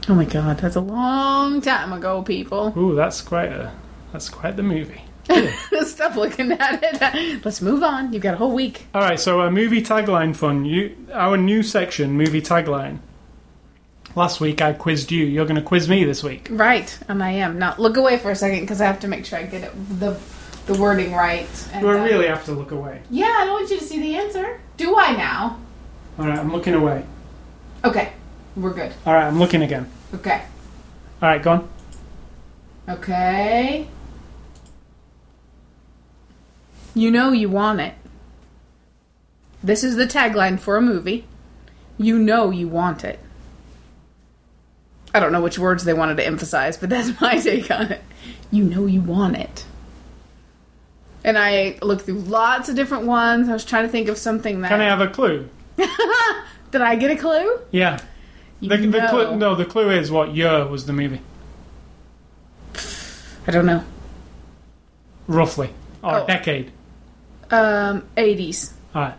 [0.10, 2.74] Oh my god, that's a long time ago, people.
[2.76, 3.74] Ooh, that's quite a
[4.12, 5.04] that's quite the movie.
[5.84, 7.46] Stop looking at it.
[7.46, 8.14] Let's move on.
[8.14, 8.88] You've got a whole week.
[8.96, 10.66] All right, so uh, movie tagline fun.
[10.66, 13.02] You, our new section, movie tagline.
[14.18, 15.26] Last week I quizzed you.
[15.28, 16.48] You're going to quiz me this week.
[16.50, 17.60] Right, and I am.
[17.60, 20.00] Now, look away for a second because I have to make sure I get it,
[20.00, 20.20] the
[20.66, 21.48] the wording right.
[21.72, 23.04] And, Do I uh, really have to look away?
[23.12, 24.60] Yeah, I don't want you to see the answer.
[24.76, 25.60] Do I now?
[26.18, 27.06] All right, I'm looking away.
[27.86, 28.12] Okay,
[28.56, 28.92] we're good.
[29.06, 29.88] All right, I'm looking again.
[30.16, 30.42] Okay.
[31.22, 31.70] All right, go on.
[32.90, 33.88] Okay.
[36.96, 37.94] You know you want it.
[39.62, 41.28] This is the tagline for a movie.
[42.00, 43.20] You know you want it.
[45.18, 48.04] I don't know which words they wanted to emphasize, but that's my take on it.
[48.52, 49.66] You know you want it.
[51.24, 53.50] And I looked through lots of different ones.
[53.50, 54.70] I was trying to think of something that.
[54.70, 55.50] Can I have a clue?
[56.72, 57.60] Did I get a clue?
[57.72, 58.00] Yeah.
[58.60, 61.22] You The, the clue, no, the clue is what year was the movie,
[63.48, 63.84] I don't know.
[65.28, 65.70] roughly,
[66.04, 66.28] or Oh.
[66.28, 66.72] decade.
[67.52, 68.74] Um, 80s.
[68.96, 69.14] All right.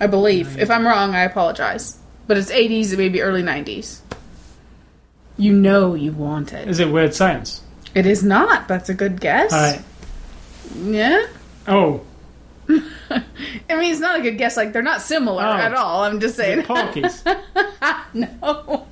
[0.00, 0.58] I believe.
[0.58, 1.98] If I'm wrong, I apologize.
[2.26, 4.00] But it's 80s, maybe early 90s.
[5.36, 6.68] You know you want it.
[6.68, 7.62] Is it Weird Science?
[7.94, 8.68] It is not.
[8.68, 9.52] That's a good guess.
[9.52, 9.82] All right.
[10.82, 11.26] Yeah.
[11.68, 12.02] Oh,
[12.68, 13.22] I
[13.68, 14.56] mean, it's not a good guess.
[14.56, 15.52] Like, they're not similar Oh.
[15.52, 16.04] at all.
[16.04, 16.62] I'm just saying.
[16.62, 17.22] Porky's?
[18.14, 18.86] no.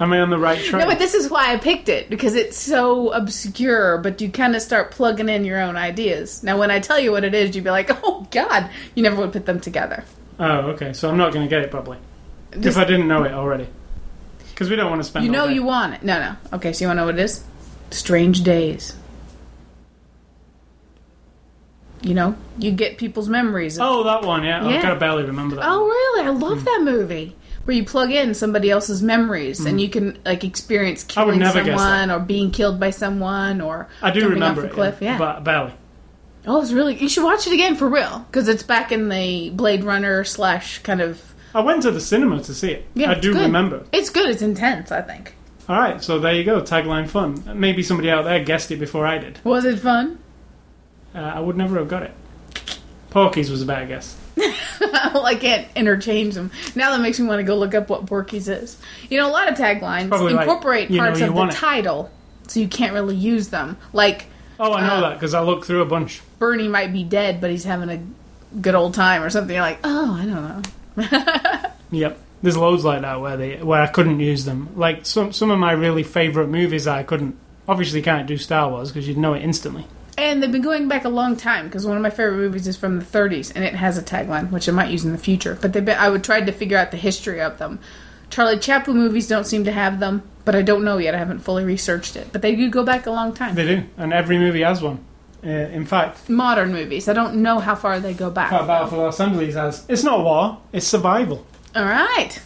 [0.00, 0.82] Am I on the right track?
[0.82, 4.54] No, but this is why I picked it because it's so obscure, but you kind
[4.54, 6.42] of start plugging in your own ideas.
[6.42, 9.16] Now, when I tell you what it is, you'd be like, oh, God, you never
[9.16, 10.04] would put them together.
[10.38, 10.92] oh, okay.
[10.92, 11.98] So I'm not going to get it probably
[12.52, 13.66] Just- if I didn't know it already.
[14.58, 15.24] Because we don't want to spend.
[15.24, 16.02] you know you want it.
[16.02, 16.34] No, no.
[16.56, 17.44] Okay, so you want to know what it is?
[17.92, 18.92] Strange Days.
[22.02, 23.78] You know, you get people's memories.
[23.78, 24.42] Of, Oh, that one.
[24.42, 24.68] Yeah.
[24.68, 24.78] Yeah.
[24.78, 25.64] I can barely remember that.
[25.64, 25.88] oh, one.
[25.90, 26.28] really?
[26.28, 26.40] I Hmm.
[26.40, 27.36] love that movie.
[27.66, 31.08] Where you plug in somebody else's memories and you can like experience Hmm.
[31.08, 34.96] Killing someone or being killed by someone or I do remember off a it, cliff.
[35.00, 35.18] Yeah.
[35.18, 35.72] but barely.
[36.48, 36.96] oh, it's really.
[36.96, 40.78] You should watch it again for real because it's back in the Blade Runner slash
[40.80, 41.22] kind of.
[41.58, 42.86] I went to the cinema to see it.
[42.94, 43.42] Yeah, I do good.
[43.42, 43.84] remember.
[43.92, 44.28] It's good.
[44.30, 44.92] It's intense.
[44.92, 45.34] I think.
[45.68, 46.60] All right, so there you go.
[46.62, 47.42] Tagline fun.
[47.60, 49.38] Maybe somebody out there guessed it before I did.
[49.44, 50.18] Was it fun?
[51.14, 52.12] Uh, I would never have got it.
[53.10, 54.16] Porky's was a bad guess.
[54.80, 56.50] well, I can't interchange them.
[56.74, 58.78] Now that makes me want to go look up what Porky's is.
[59.10, 61.52] You know, a lot of taglines Probably like, incorporate know parts you of the it.
[61.52, 62.10] title,
[62.46, 63.76] so you can't really use them.
[63.92, 64.26] Like
[64.60, 66.20] Oh, I know Uh, that because I looked through a bunch.
[66.38, 68.00] Bernie might be dead, but he's having a
[68.60, 69.54] good old time or something.
[69.54, 70.62] You're like, oh, I don't know.
[71.90, 72.18] Yep.
[72.42, 74.70] There's loads like that where they where I couldn't use them.
[74.76, 77.36] Like some some of my really favorite movies, I couldn't.
[77.66, 79.86] Obviously, can't do Star Wars because you'd know it instantly.
[80.16, 82.76] And they've been going back a long time because one of my favorite movies is
[82.76, 85.56] from the 30s and it has a tagline, which I might use in the future.
[85.60, 87.78] But they've I would try to figure out the history of them.
[88.30, 91.14] Charlie Chaplin movies don't seem to have them, but I don't know yet.
[91.14, 92.28] I haven't fully researched it.
[92.32, 93.54] But they do go back a long time.
[93.54, 95.04] They do, and every movie has one.
[95.44, 97.08] Uh, in fact, Modern movies.
[97.08, 98.50] I don't know how far they go back.
[98.50, 99.84] Part Battle for Los Angeles has.
[99.88, 100.58] It's not war.
[100.72, 101.46] It's survival.
[101.76, 102.40] All right.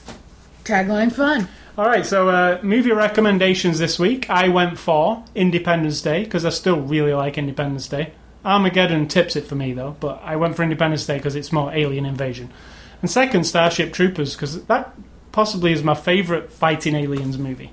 [0.65, 1.49] Tagline fun.
[1.79, 4.29] All right, so uh, movie recommendations this week.
[4.29, 8.13] I went for Independence Day because I still really like Independence Day.
[8.45, 11.73] Armageddon tips it for me though, but I went for Independence Day because it's more
[11.73, 12.51] alien invasion.
[13.01, 14.95] And second, Starship Troopers because that
[15.33, 17.73] possibly is my favorite fighting aliens movie.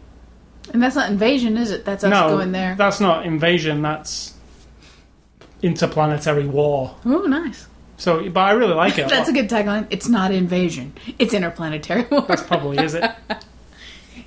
[0.72, 1.84] And that's not invasion, is it?
[1.84, 2.76] That's us no, going there.
[2.76, 3.82] that's not invasion.
[3.82, 4.34] That's
[5.62, 6.96] interplanetary war.
[7.06, 7.68] Oh, nice.
[7.98, 9.10] So, but I really like it.
[9.10, 9.88] That's a good tagline.
[9.90, 10.94] It's not invasion.
[11.20, 12.22] It's interplanetary war.
[12.28, 13.10] That's probably is it.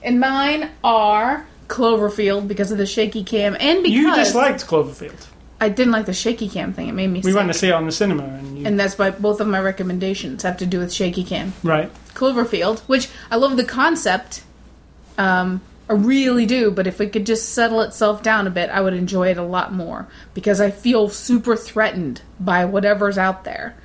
[0.05, 5.29] And mine are Cloverfield because of the shaky cam and because You disliked Cloverfield.
[5.61, 6.89] I didn't like the shaky cam thing.
[6.89, 7.37] It made me We sick.
[7.37, 9.61] went to see it on the cinema, and you, and that's why both of my
[9.61, 11.53] recommendations have to do with shaky cam.
[11.63, 11.89] right.
[12.15, 14.43] Cloverfield, which I love the concept.
[15.19, 15.61] Um,
[15.93, 18.95] I really do, but if it could just settle itself down a bit, I would
[18.95, 23.77] enjoy it a lot more because I feel super threatened by whatever's out there.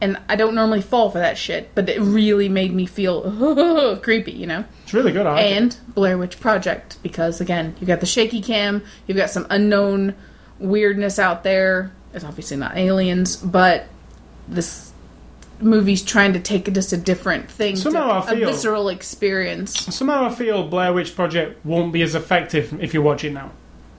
[0.00, 4.32] And I don't normally fall for that shit, but it really made me feel creepy,
[4.32, 4.64] you know?
[4.84, 5.26] It's really good.
[5.26, 5.52] I like it.
[5.52, 10.14] and Blair Witch Project because again, you got the shaky cam, you've got some unknown
[10.58, 11.92] weirdness out there.
[12.14, 13.84] It's obviously not aliens, but
[14.48, 14.87] this
[15.60, 19.94] movie's trying to take just a different thing, Somehow to, I feel- a visceral experience.
[19.94, 23.50] Somehow I feel Blair Witch Project won't be as effective if you watch it now.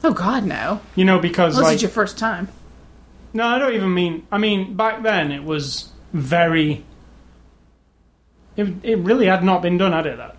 [0.03, 0.79] Oh God, no!
[0.95, 2.47] You know, because Unless like it's your first time.
[3.33, 4.25] no, I don't even mean.
[4.31, 6.85] I mean, back then it was very.
[8.57, 10.17] It, it really had not been done, had it?
[10.17, 10.35] That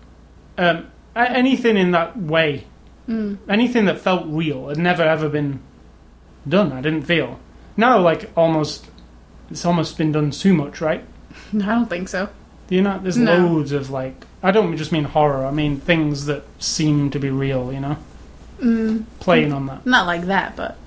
[0.57, 2.65] um, anything in that way,
[3.07, 3.35] Hmm.
[3.49, 5.59] anything that felt real, had never ever been
[6.47, 6.71] done.
[6.71, 7.39] I didn't feel.
[7.77, 8.90] Now, like almost,
[9.51, 11.03] it's almost been done too much, right?
[11.51, 12.29] No, I don't think so.
[12.67, 12.99] Do you know?
[13.01, 13.35] There's No.
[13.37, 14.25] loads of like.
[14.41, 15.45] I don't just mean horror.
[15.45, 17.71] I mean things that seem to be real.
[17.73, 17.97] You know,
[18.61, 19.85] Mm, playing on that.
[19.85, 20.77] not like that, but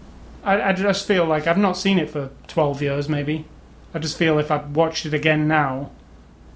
[0.45, 3.47] I, I just feel like I've not seen it for 12 years, maybe.
[3.93, 5.91] I just feel if I watched it again now,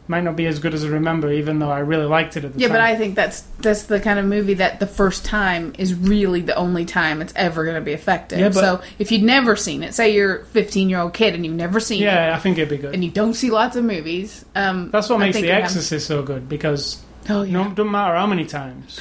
[0.08, 2.54] might not be as good as I remember, even though I really liked it at
[2.54, 2.74] the yeah, time.
[2.74, 6.40] but I think that's that's the kind of movie that the first time is really
[6.40, 8.38] the only time it's ever going to be effective.
[8.38, 11.34] Yeah, but- so if you'd never seen it, say you're a 15 year old kid
[11.34, 12.94] and you've never seen it, yeah, I think it'd be good.
[12.94, 14.44] and you don't see lots of movies.
[14.54, 17.66] Um, That's what makes The Exorcist so good because Oh yeah.
[17.70, 18.98] it doesn't matter how many times,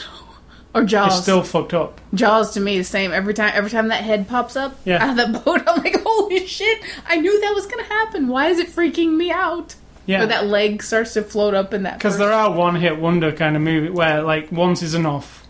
[0.76, 1.14] or Jaws.
[1.14, 2.02] it's still fucked up.
[2.14, 3.14] Jaws to me the same.
[3.14, 5.02] Every time, every time that head pops up Yeah.
[5.02, 6.82] out of that boat, I'm like, holy shit!
[7.08, 8.28] I knew that was gonna happen.
[8.28, 9.76] Why is it freaking me out?
[10.08, 11.98] Yeah, that leg starts to float up in that.
[12.00, 15.46] because there are one-hit wonder kind of movie where like once is enough,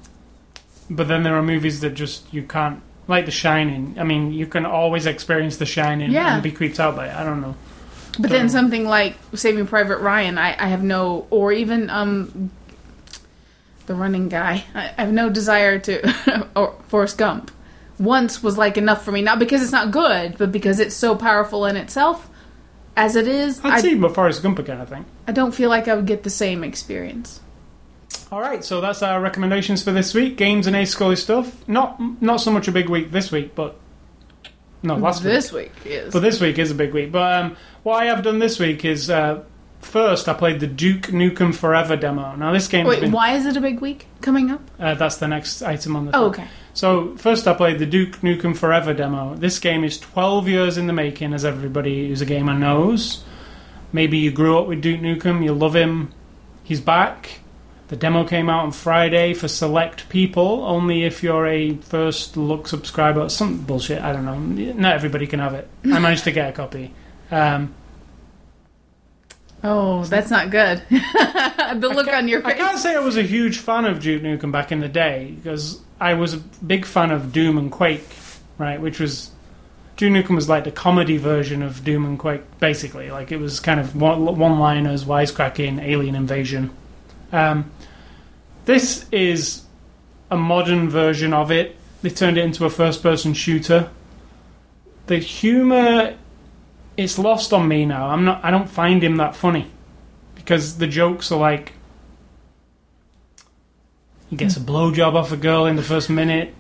[0.90, 2.82] but then there are movies that just you can't.
[3.10, 3.96] Like The Shining.
[3.98, 6.34] I mean, you can always experience The Shining Yeah.
[6.34, 7.16] and be creeped out by it.
[7.16, 7.56] I don't know.
[8.20, 12.52] But then something like Saving Private Ryan, I, I have no, or even um,
[13.86, 17.50] the running guy, I, I have no desire to, or Forrest Gump.
[18.00, 21.16] Once was like enough for me, not because it's not good, but because it's so
[21.16, 22.30] powerful in itself.
[22.98, 25.06] As it is, I'd I, see Forrest Gump again, I think.
[25.28, 27.40] I don't feel like I would get the same experience.
[28.32, 30.36] All right, so that's our recommendations for this week.
[30.36, 31.66] Games and Ace Scully stuff.
[31.68, 33.76] Not not so much a big week this week, but
[34.82, 35.32] no last week.
[35.32, 36.12] this week is.
[36.12, 37.12] But this week is a big week.
[37.12, 39.44] But um, what I have done this week is uh,
[39.80, 42.36] first I played the Duke Nukem Forever demo.
[42.36, 44.62] Now this game Wait, been why is it a big week coming up?
[44.80, 46.16] uh, that's the next item on the.
[46.16, 46.48] Oh, okay.
[46.78, 49.34] So first I played the Duke Nukem Forever demo.
[49.34, 53.24] This game is 12 years in the making, as everybody who's a gamer knows.
[53.92, 56.14] Maybe you grew up with Duke Nukem, you love him.
[56.64, 57.40] He's back.
[57.88, 62.68] The demo came out on Friday for select people, only if you're a first look
[62.68, 63.28] subscriber.
[63.30, 64.38] Some bullshit, I don't know.
[64.38, 65.68] Not everybody can have it.
[65.84, 66.94] I managed to get a copy.
[67.32, 67.74] Um,
[69.64, 70.82] Oh, that's not good.
[70.90, 72.54] the look on your face.
[72.54, 75.34] I can't say I was a huge fan of Duke Nukem back in the day
[75.36, 78.08] because I was a big fan of Doom and Quake,
[78.58, 78.80] right?
[78.80, 79.32] Which was
[79.98, 83.10] Duke Nukem was like the comedy version of Doom and Quake, basically.
[83.10, 86.70] Like it was kind of one- one-liners, wisecracking, alien invasion.
[87.32, 87.72] Um,
[88.66, 89.64] this is
[90.30, 91.76] a modern version of it.
[92.04, 93.90] They turned it into a first-person shooter.
[95.08, 96.16] The humor,
[96.98, 98.10] it's lost on me now.
[98.10, 98.44] I'm not.
[98.44, 99.72] I don't find him that funny
[100.36, 101.74] because the jokes are like
[104.30, 106.54] he gets a blowjob off a girl in the first minute.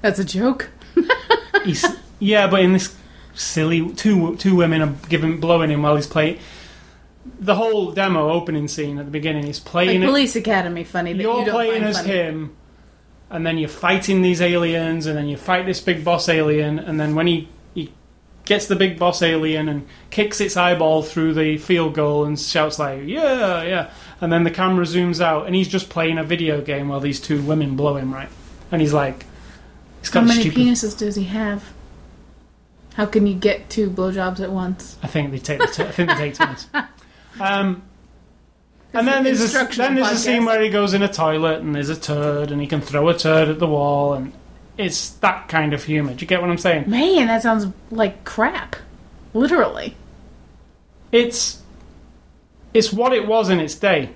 [0.00, 0.70] That's a joke.
[1.64, 1.84] He's
[2.18, 2.96] yeah, but in this
[3.34, 6.38] silly two two women are giving blowing him while he's playing.
[7.38, 10.06] The whole demo opening scene at the beginning, he's Like playing it.
[10.06, 12.08] Police Academy funny You're you playing as funny.
[12.08, 12.56] him,
[13.28, 16.98] and then you're fighting these aliens, and then you fight this big boss alien, and
[16.98, 17.48] then when he he
[18.44, 22.78] gets the big boss alien and kicks its eyeball through the field goal and shouts
[22.78, 26.60] like yeah yeah, and then the camera zooms out, and he's just playing a video
[26.60, 28.28] game while these two women blow him right,
[28.72, 29.24] and he's like,
[30.00, 30.58] he's How many stupid.
[30.58, 31.72] penises does he have?
[32.94, 34.98] How can you get two blowjobs at once?
[35.02, 35.60] I think they take.
[35.60, 36.66] The t- I think they take turns.
[37.40, 37.82] Um,
[38.92, 41.74] and then there's a then there's a scene where he goes in a toilet and
[41.74, 44.32] there's a turd and he can throw a turd at the wall and
[44.80, 46.14] it's that kind of humor.
[46.14, 46.88] Do you get what I'm saying?
[46.88, 48.76] Man, that sounds like crap.
[49.34, 49.94] Literally.
[51.12, 51.60] It's
[52.72, 54.10] it's what it was in its day.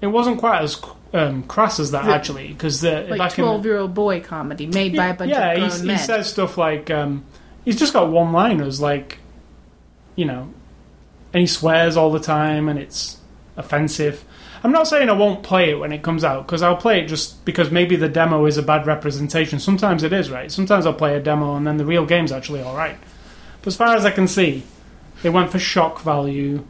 [0.00, 0.80] It wasn't quite as
[1.14, 5.06] um, crass as that The- actually, because uh, Like the- twelve-year-old boy comedy made by
[5.08, 5.96] a bunch yeah, of grown men.
[5.96, 7.24] he says stuff like um,
[7.64, 9.18] he's just got one-liners like,
[10.16, 10.52] you know,
[11.32, 13.16] and he swears all the time, and it's
[13.56, 14.22] offensive.
[14.64, 17.06] I'm not saying I won't play it when it comes out because I'll play it
[17.06, 19.58] just because maybe the demo is a bad representation.
[19.60, 20.50] Sometimes it is right.
[20.50, 22.96] Sometimes I'll play a demo and then the real game's actually all right.
[23.60, 24.62] But as far as I can see,
[25.22, 26.64] they went for shock value.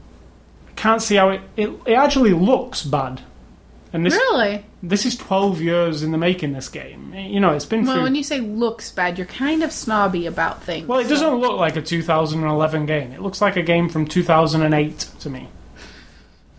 [0.68, 3.20] I can't see how it it, it actually looks bad.
[3.92, 4.64] And this really?
[4.82, 6.52] this is 12 years in the making.
[6.52, 8.02] This game, you know, it's been Well, through.
[8.02, 10.86] when you say looks bad, you're kind of snobby about things.
[10.86, 13.12] Well, it so- doesn't look like a 2011 game.
[13.12, 15.48] It looks like a game from 2008 to me.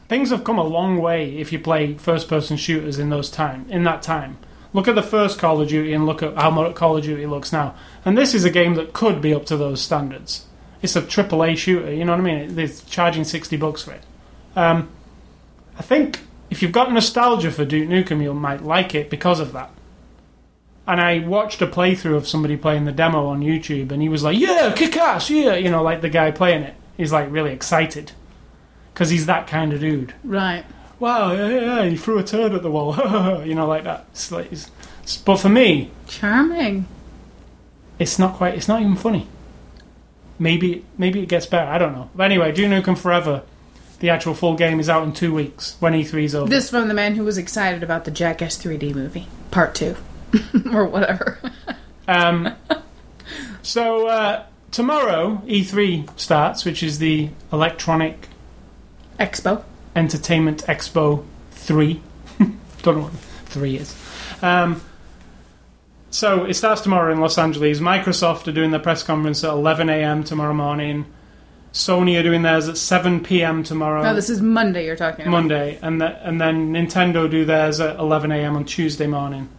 [0.07, 3.83] Things have come a long way if you play first-person shooters in those time in
[3.83, 4.37] that time.
[4.73, 7.51] Look at the first Call of Duty and look at how Call of Duty looks
[7.51, 7.75] now.
[8.05, 10.45] And this is a game that could be up to those standards.
[10.81, 12.55] It's a AAA shooter, you know what I mean?
[12.55, 14.03] They're charging 60 bucks for it.
[14.55, 14.89] Um,
[15.77, 19.53] I think if you've got nostalgia for Duke Nukem, you might like it because of
[19.53, 19.71] that.
[20.85, 24.23] And I watched a playthrough of somebody playing the demo on YouTube, and he was
[24.23, 26.75] like, "Yeah, kick ass, yeah," you know, like the guy playing it.
[26.95, 28.13] He's like really excited
[28.97, 30.15] because he's that kind of dude.
[30.23, 30.65] right.
[30.99, 32.95] Wow, yeah, yeah, yeah, he threw a turd at the wall,
[33.45, 34.07] you know, like that.
[34.13, 34.65] It's like, it's,
[35.03, 36.87] it's- but for me, Charming.
[37.99, 38.55] it's not quite.
[38.55, 39.27] It's not even funny.
[40.39, 41.69] Maybe, maybe it gets better.
[41.69, 42.09] I don't know.
[42.15, 43.43] But anyway, Duke Nukem Forever.
[43.99, 46.49] The actual full game is out in two weeks when E3's over.
[46.49, 49.95] This from the man who was excited about the Jackass 3D movie, part two,
[50.71, 51.39] or whatever.
[52.07, 52.53] Um,
[53.61, 58.27] so uh, tomorrow E3 starts, which is the Electronic
[59.19, 59.63] Expo.
[59.95, 62.01] Entertainment Expo three.
[62.83, 63.13] Don't know what
[63.45, 63.95] three is.
[64.41, 64.81] Um,
[66.09, 67.79] so it starts tomorrow in Los Angeles.
[67.79, 70.23] Microsoft are doing their press conference at 11 a.m.
[70.23, 71.05] tomorrow morning.
[71.73, 73.63] Sony are doing theirs at 7 p.m.
[73.63, 74.01] tomorrow.
[74.01, 75.31] No, this is Monday you're talking about.
[75.31, 78.55] Monday, and th- and then Nintendo do theirs at 11 a.m.
[78.55, 79.49] on Tuesday morning,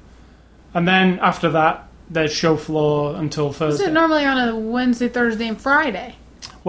[0.74, 3.84] and then after that, there's show floor until Thursday.
[3.84, 6.16] Is it normally on a Wednesday, Thursday, and Friday?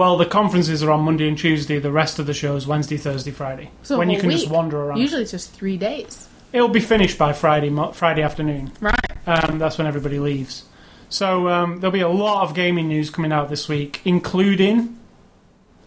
[0.00, 1.78] Well, the conferences are on Monday and Tuesday.
[1.78, 3.70] The rest of the shows Wednesday, Thursday, Friday.
[3.82, 4.96] So when you can just wander around.
[4.96, 6.26] Usually it's just three days.
[6.54, 8.72] It'll be finished by Friday Friday afternoon.
[8.80, 8.94] Right.
[9.26, 10.64] Um, that's when everybody leaves.
[11.10, 14.98] So um, there'll be a lot of gaming news coming out this week, including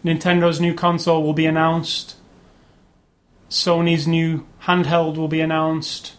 [0.05, 2.15] Nintendo's new console will be announced.
[3.49, 6.13] Sony's new handheld will be announced.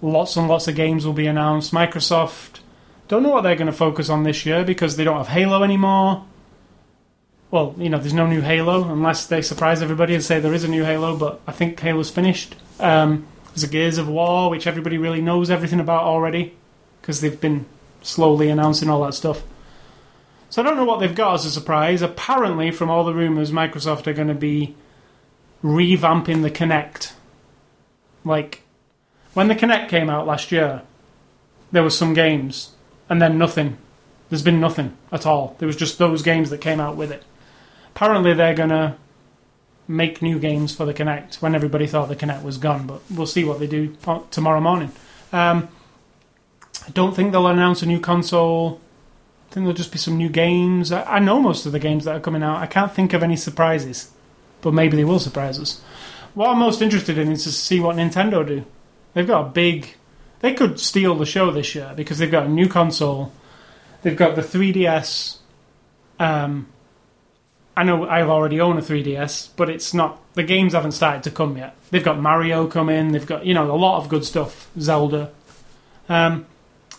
[0.00, 1.74] Lots and lots of games will be announced.
[1.74, 2.60] Microsoft
[3.08, 5.62] don't know what they're going to focus on this year because they don't have Halo
[5.62, 6.24] anymore.
[7.56, 10.64] Well, you know, there's no new Halo unless they surprise everybody and say there is
[10.64, 12.54] a new Halo, but I think Halo's finished.
[12.78, 16.54] Um, there's a Gears of War, which everybody really knows everything about already
[17.00, 17.64] because they've been
[18.02, 19.42] slowly announcing all that stuff.
[20.50, 22.02] So I don't know what they've got as a surprise.
[22.02, 24.76] Apparently, from all the rumours, Microsoft are going to be
[25.64, 27.14] revamping the Kinect.
[28.22, 28.64] Like,
[29.32, 30.82] when the Kinect came out last year,
[31.72, 32.72] there was some games,
[33.08, 33.78] and then nothing.
[34.28, 35.56] There's been nothing at all.
[35.58, 37.22] There was just those games that came out with it.
[37.96, 38.94] Apparently, they're to
[39.88, 43.26] make new games for the Kinect when everybody thought the Kinect was gone, but we'll
[43.26, 43.96] see what they do
[44.30, 44.92] tomorrow morning.
[45.32, 45.70] Um,
[46.86, 48.82] I don't think they'll announce a new console.
[49.48, 50.92] I think there'll just be some new games.
[50.92, 52.58] I, I know most of the games that are coming out.
[52.58, 54.12] I can't think of any surprises,
[54.60, 55.80] but maybe they will surprise us.
[56.34, 58.66] What I'm most interested in is to see what Nintendo do.
[59.14, 59.96] They've got a big.
[60.40, 63.32] They could steal the show this year because they've got a new console.
[64.02, 65.38] They've got the 3DS.
[66.20, 66.68] Um,
[67.76, 70.18] I know I've already own a 3DS, but it's not.
[70.34, 71.76] The games haven't started to come yet.
[71.90, 73.12] They've got Mario coming.
[73.12, 74.70] They've got you know a lot of good stuff.
[74.80, 75.30] Zelda.
[76.08, 76.46] Um,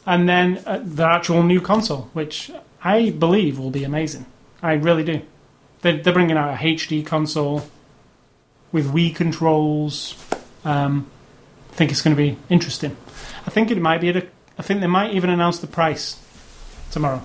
[0.05, 2.51] and then uh, the actual new console, which
[2.83, 4.25] I believe will be amazing.
[4.61, 5.21] I really do.
[5.81, 7.63] They're, they're bringing out a HD console
[8.71, 10.15] with Wii controls.
[10.63, 11.09] Um,
[11.71, 12.95] I think it's going to be interesting.
[13.45, 14.09] I think it might be.
[14.09, 16.19] A, I think they might even announce the price
[16.91, 17.21] tomorrow.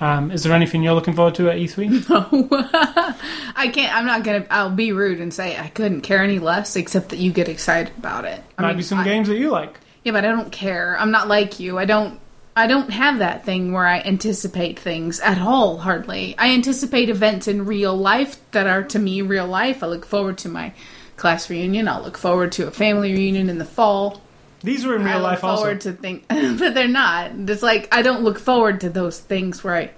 [0.00, 2.04] Um, is there anything you're looking forward to at E E3?
[3.56, 3.94] I can't.
[3.94, 4.46] I'm not gonna.
[4.50, 7.92] I'll be rude and say I couldn't care any less, except that you get excited
[7.98, 8.42] about it.
[8.56, 9.78] I might mean, be some I- games that you like.
[10.04, 10.96] Yeah, but I don't care.
[10.98, 11.78] I'm not like you.
[11.78, 12.20] I don't.
[12.56, 15.78] I don't have that thing where I anticipate things at all.
[15.78, 16.34] Hardly.
[16.38, 19.82] I anticipate events in real life that are to me real life.
[19.82, 20.72] I look forward to my
[21.16, 21.86] class reunion.
[21.88, 24.20] I'll look forward to a family reunion in the fall.
[24.68, 25.62] These are in real I real look life also.
[25.62, 27.30] forward to things, but they're not.
[27.48, 29.90] It's like I don't look forward to those things where I.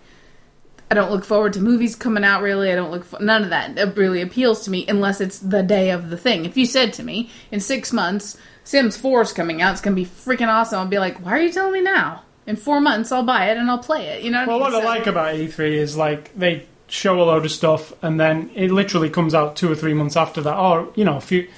[0.93, 2.43] I don't look forward to movies coming out.
[2.43, 3.05] Really, I don't look.
[3.05, 6.17] For, none of that It really appeals to me unless it's the day of the
[6.17, 6.45] thing.
[6.45, 9.97] If you said to me in six months, Sims Four is coming out, it's gonna
[9.97, 10.79] be freaking awesome.
[10.79, 12.23] I'll be like, why are you telling me now?
[12.47, 14.23] In four months, I'll buy it and I'll play it.
[14.23, 14.83] You know what Well, I what mean?
[14.83, 18.71] I like about E3 is like they show a load of stuff and then it
[18.73, 21.49] literally comes out two or three months after that, or you know, a few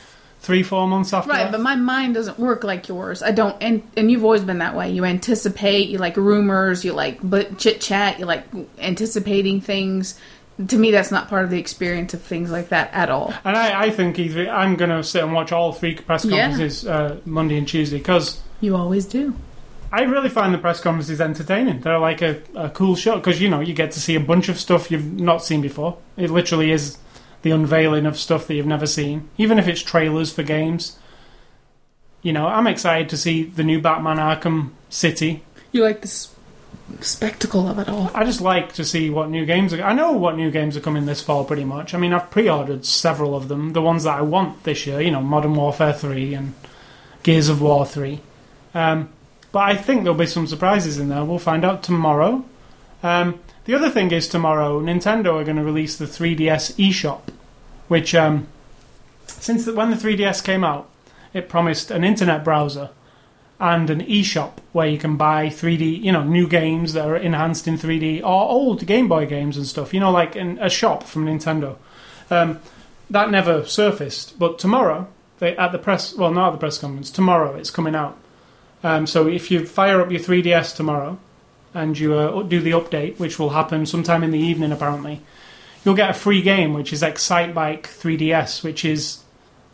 [0.43, 1.31] three, four months after.
[1.31, 1.53] Right, that.
[1.53, 3.23] but my mind doesn't work like yours.
[3.23, 4.91] I don't, and and you've always been that way.
[4.91, 8.45] You anticipate, you like rumors, you like but chit chat, you like
[8.79, 10.19] anticipating things.
[10.69, 13.33] To me, that's not part of the experience of things like that at all.
[13.45, 16.49] And I, I think either I'm going to sit and watch all three press Yeah.
[16.49, 19.35] conferences uh, Monday and Tuesday because You always do.
[19.91, 21.81] I really find the press conferences entertaining.
[21.81, 24.49] They're like a, a cool show because you know you get to see a bunch
[24.51, 25.97] of stuff you've not seen before.
[26.17, 26.99] It literally is
[27.43, 30.99] the unveiling of stuff that you've never seen, even if it's trailers for games.
[32.23, 35.43] You know, I'm excited to see the new Batman Arkham City.
[35.73, 36.33] You like this
[37.01, 38.11] spectacle of it all.
[38.15, 39.83] I just like to see what new games are.
[39.83, 41.95] I know what new games are coming this fall pretty much.
[41.95, 43.73] I mean, I've pre-ordered several of them.
[43.73, 46.55] The ones that I want this year, you know, Modern Warfare 3 and
[47.23, 48.21] Gears of War 3.
[48.75, 49.09] Um,
[49.51, 51.25] but I think there'll be some surprises in there.
[51.25, 52.45] We'll find out tomorrow.
[53.03, 57.23] Um, the other thing is tomorrow, Nintendo are going to release the 3DS eShop,
[57.89, 58.49] which um,
[59.27, 60.89] since the, when the 3DS came out,
[61.33, 62.91] it promised an internet browser
[63.61, 67.69] and an eShop where you can buy 3D, you know, new games that are enhanced
[67.69, 69.95] in 3D or old Game Boy games and stuff.
[69.95, 71.77] You know, like in a shop from Nintendo.
[72.29, 72.61] Um,
[73.09, 75.07] that never surfaced, but tomorrow
[75.39, 77.11] they at the press, well, not at the press conference.
[77.11, 78.19] Tomorrow it's coming out.
[78.83, 81.19] Um, so if you fire up your 3DS tomorrow
[81.75, 85.21] and you uh, do the update, which will happen sometime in the evening apparently,
[85.85, 89.23] you'll get a free game, which is Excitebike 3DS, which is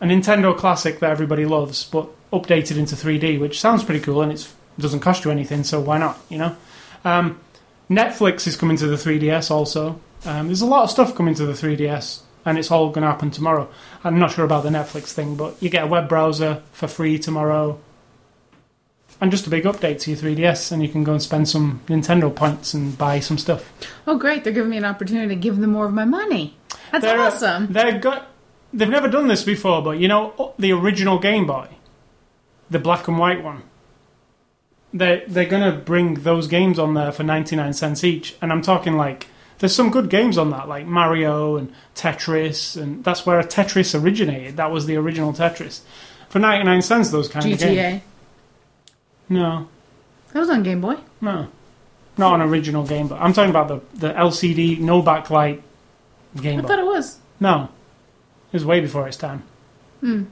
[0.00, 4.32] a Nintendo classic that everybody loves, but updated into 3D, which sounds pretty cool and
[4.32, 6.18] it doesn't cost you anything, so why not?
[6.28, 6.56] You know,
[7.04, 7.40] um,
[7.90, 10.00] Netflix is coming to the 3DS also.
[10.24, 13.10] Um, there's a lot of stuff coming to the 3DS, and it's all going to
[13.10, 13.68] happen tomorrow.
[14.04, 17.18] I'm not sure about the Netflix thing, but you get a web browser for free
[17.18, 17.80] tomorrow,
[19.20, 21.80] and just a big update to your 3DS, and you can go and spend some
[21.86, 23.72] Nintendo points and buy some stuff.
[24.06, 24.44] Oh, great!
[24.44, 26.56] They're giving me an opportunity to give them more of my money.
[26.92, 27.72] That's They're, uh, awesome.
[27.72, 28.28] They're got.
[28.72, 31.68] They've never done this before, but you know the original Game Boy,
[32.70, 33.62] the black and white one.
[34.92, 38.62] They they're gonna bring those games on there for ninety nine cents each, and I'm
[38.62, 39.26] talking like
[39.58, 44.56] there's some good games on that, like Mario and Tetris, and that's where Tetris originated.
[44.56, 45.80] That was the original Tetris.
[46.28, 48.02] For ninety nine cents, those kind of games.
[49.28, 49.68] No,
[50.32, 50.96] That was on Game Boy.
[51.20, 51.48] no,
[52.16, 53.16] not an original Game Boy.
[53.16, 55.60] I'm talking about the the LCD no backlight
[56.40, 56.68] Game I Boy.
[56.68, 57.18] thought it was.
[57.40, 57.64] No,
[58.52, 59.42] it was way before its time.
[60.00, 60.24] Hmm.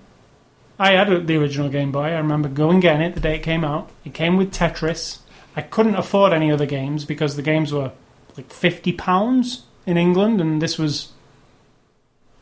[0.78, 2.04] I had the original Game Boy.
[2.08, 3.88] I remember going getting it the day it came out.
[4.04, 5.18] It came with Tetris.
[5.54, 7.92] I couldn't afford any other games because the games were
[8.36, 11.12] like fifty pounds in England, and this was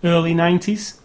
[0.03, 1.01] early nineties.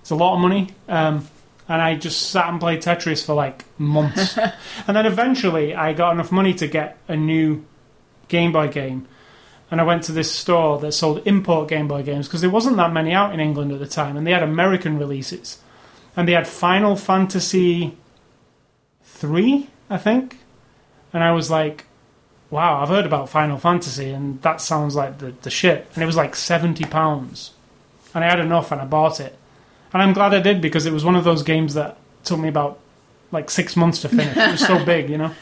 [0.00, 0.68] It's a lot of money.
[0.88, 1.28] Um,
[1.68, 4.38] and I just sat and played Tetris for like months.
[4.86, 7.64] and then eventually I got enough money to get a new
[8.28, 9.06] Game Boy game.
[9.70, 12.76] And I went to this store that sold import Game Boy games because there wasn't
[12.76, 15.58] that many out in England at the time, and they had American releases.
[16.16, 17.96] And they had Final Fantasy
[19.02, 20.38] 3, I think.
[21.12, 21.86] And I was like,
[22.48, 25.88] wow, I've heard about Final Fantasy, and that sounds like the, the shit.
[25.94, 27.50] And it was like £70.
[28.14, 29.36] And I had enough, and I bought it.
[29.92, 32.48] And I'm glad I did because it was one of those games that took me
[32.48, 32.78] about
[33.32, 34.36] like six months to finish.
[34.36, 35.32] it was so big, you know.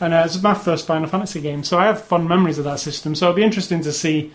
[0.00, 2.80] And uh, it's my first Final Fantasy game, so I have fond memories of that
[2.80, 3.14] system.
[3.14, 4.32] So it'll be interesting to see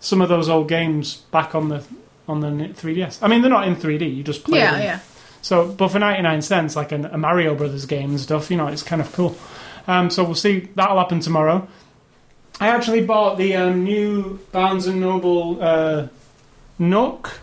[0.00, 1.84] some of those old games back on the
[2.28, 3.20] on the 3DS.
[3.22, 4.82] I mean, they're not in 3D; you just play Yeah, them.
[4.82, 5.00] yeah.
[5.42, 8.66] So, but for 99 cents, like an, a Mario Brothers game and stuff, you know,
[8.66, 9.36] it's kind of cool.
[9.86, 10.68] Um, so we'll see.
[10.74, 11.68] That'll happen tomorrow.
[12.58, 16.08] I actually bought the um, new Barnes and Noble uh,
[16.80, 17.40] Nook.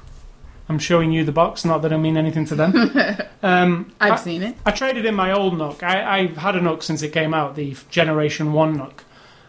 [0.70, 2.74] I'm showing you the box, not that I mean anything to them.
[3.44, 4.56] um, I've I- seen it.
[4.66, 5.84] I traded in my old Nook.
[5.84, 9.04] I, I've had a Nook since it came out, the Generation 1 Nook.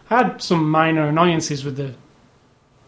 [0.09, 1.93] I had some minor annoyances with the.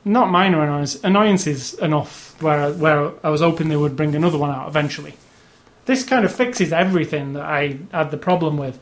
[0.05, 4.51] Not minor annoyances, annoyances enough where, where I was hoping they would bring another one
[4.51, 5.15] out eventually.
[5.85, 8.79] This kind of fixes everything that I had the problem with.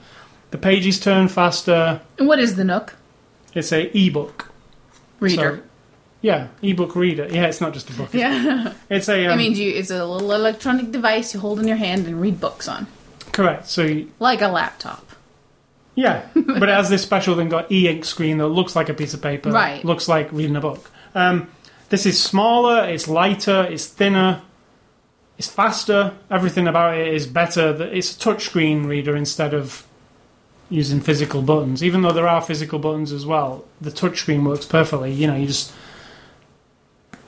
[0.52, 2.02] The pages turn faster.
[2.20, 2.96] And what is the Nook
[3.54, 4.52] It's a ebook.
[5.20, 5.58] reader?
[5.58, 5.70] So-
[6.26, 7.28] yeah, ebook reader.
[7.30, 8.10] Yeah, it's not just a book.
[8.14, 9.28] yeah, It's a.
[9.28, 12.20] Um, I mean, you it's a little electronic device you hold in your hand and
[12.20, 12.88] read books on,
[13.32, 13.68] correct.
[13.68, 15.04] So you- like a laptop.
[15.94, 19.14] Yeah, but it has this special thing got e-ink screen that looks like a piece
[19.14, 19.50] of paper.
[19.52, 19.86] Right.
[19.86, 20.90] Looks like reading a book.
[21.14, 21.48] Um,
[21.90, 24.42] this is smaller, it's lighter, it's thinner,
[25.38, 26.14] it's faster.
[26.30, 27.82] Everything about it is better.
[27.94, 29.86] It's a touchscreen reader instead of
[30.70, 31.82] using physical buttons.
[31.84, 35.14] Even though there are physical buttons as well, the touchscreen works perfectly.
[35.14, 35.72] You know, you just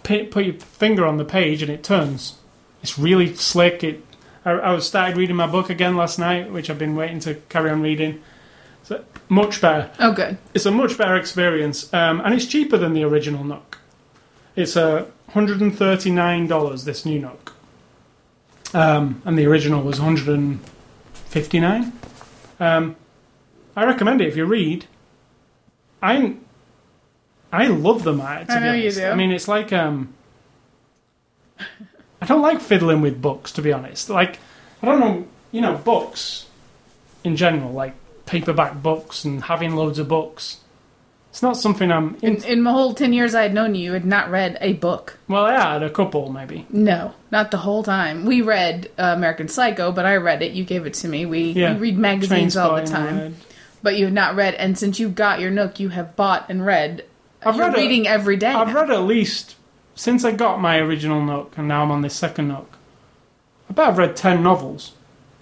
[0.07, 2.35] put your finger on the page and it turns.
[2.81, 3.83] It's really slick.
[3.83, 4.03] It.
[4.45, 7.35] I, I was started reading my book again last night, which I've been waiting to
[7.49, 8.21] carry on reading.
[8.83, 9.91] So much better.
[9.99, 10.37] Oh, good.
[10.53, 13.79] It's a much better experience, um, and it's cheaper than the original Nook.
[14.55, 16.85] It's a hundred and thirty nine dollars.
[16.85, 17.53] This new Nook.
[18.73, 21.93] um, and the original was 159.
[22.59, 22.95] Um,
[23.75, 24.85] I recommend it if you read.
[26.01, 26.43] I'm,
[27.51, 28.21] I love them.
[28.21, 29.05] I, to I be know you do.
[29.05, 30.13] I mean, it's like um,
[32.21, 34.09] I don't like fiddling with books, to be honest.
[34.09, 34.39] Like,
[34.81, 36.45] I don't know, you know, books
[37.23, 37.93] in general, like
[38.25, 40.57] paperback books and having loads of books.
[41.29, 42.15] It's not something I'm.
[42.21, 44.57] In, In, in my whole 10 years I had known you, you had not read
[44.59, 45.19] a book.
[45.27, 46.65] well, I had a couple, maybe.
[46.69, 48.25] No, not the whole time.
[48.25, 50.53] We read uh, American Psycho, but I read it.
[50.53, 51.25] You gave it to me.
[51.27, 51.73] We, Yeah.
[51.73, 53.35] we read magazines all the time.
[53.83, 56.65] But you have not read, and since you got your Nook, you have bought and
[56.65, 57.05] read.
[57.45, 58.47] I've read a- reading every day.
[58.51, 58.73] I've now.
[58.81, 59.55] read at least
[59.95, 62.77] since I got my original Nook, and now I'm on this second Nook.
[63.69, 64.93] I bet I've read ten novels.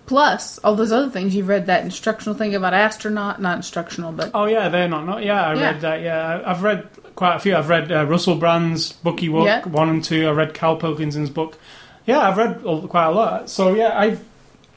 [0.05, 1.35] Plus, all those other things.
[1.35, 5.05] You've read that instructional thing about astronaut, not instructional, but Oh yeah, they're not.
[5.05, 5.61] not yeah, I Yeah.
[5.71, 6.01] read that.
[6.03, 7.55] Yeah, I've read quite a few.
[7.55, 9.67] I've read uh, Russell Brand's Booky Wook Yeah.
[9.67, 10.27] one and two.
[10.27, 11.57] I read Karl Pilkington's book.
[12.05, 13.49] Yeah, I've read a- quite a lot.
[13.49, 14.17] So yeah, I,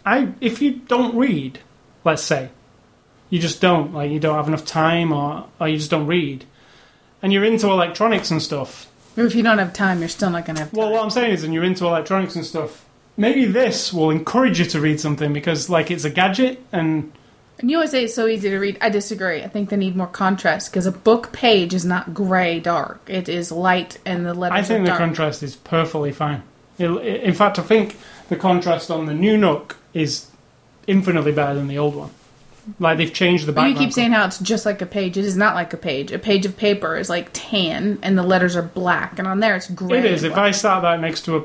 [0.07, 1.59] I if you don't read,
[2.05, 2.49] let's say,
[3.29, 6.47] you just don't like you don't have enough time, or or you just don't read,
[7.23, 8.87] and you're into electronics and stuff.
[9.17, 10.79] if you don't have time, you're still not going to have time.
[10.79, 12.85] Well, what I'm saying is, and you're into electronics and stuff,
[13.17, 17.13] maybe this will encourage you to read something because, like, it's a gadget, and
[17.59, 18.79] And you always say it's so easy to read.
[18.81, 19.43] I disagree.
[19.43, 23.01] I think they need more contrast because a book page is not gray dark.
[23.09, 24.99] It is light and the letters I think the dark.
[25.01, 26.43] contrast is perfectly fine.
[26.79, 27.97] It'll- in fact, I think
[28.29, 30.27] the contrast on the new Nook is
[30.87, 32.11] infinitely better than the old one.
[32.79, 35.17] Like they've changed the But you keep saying how it's just like a page.
[35.17, 36.13] It is not like a page.
[36.13, 39.57] A page of paper is like tan and the letters are black, and on there
[39.57, 39.99] it's gray.
[40.01, 40.23] it is.
[40.25, 41.43] If I sat that next to a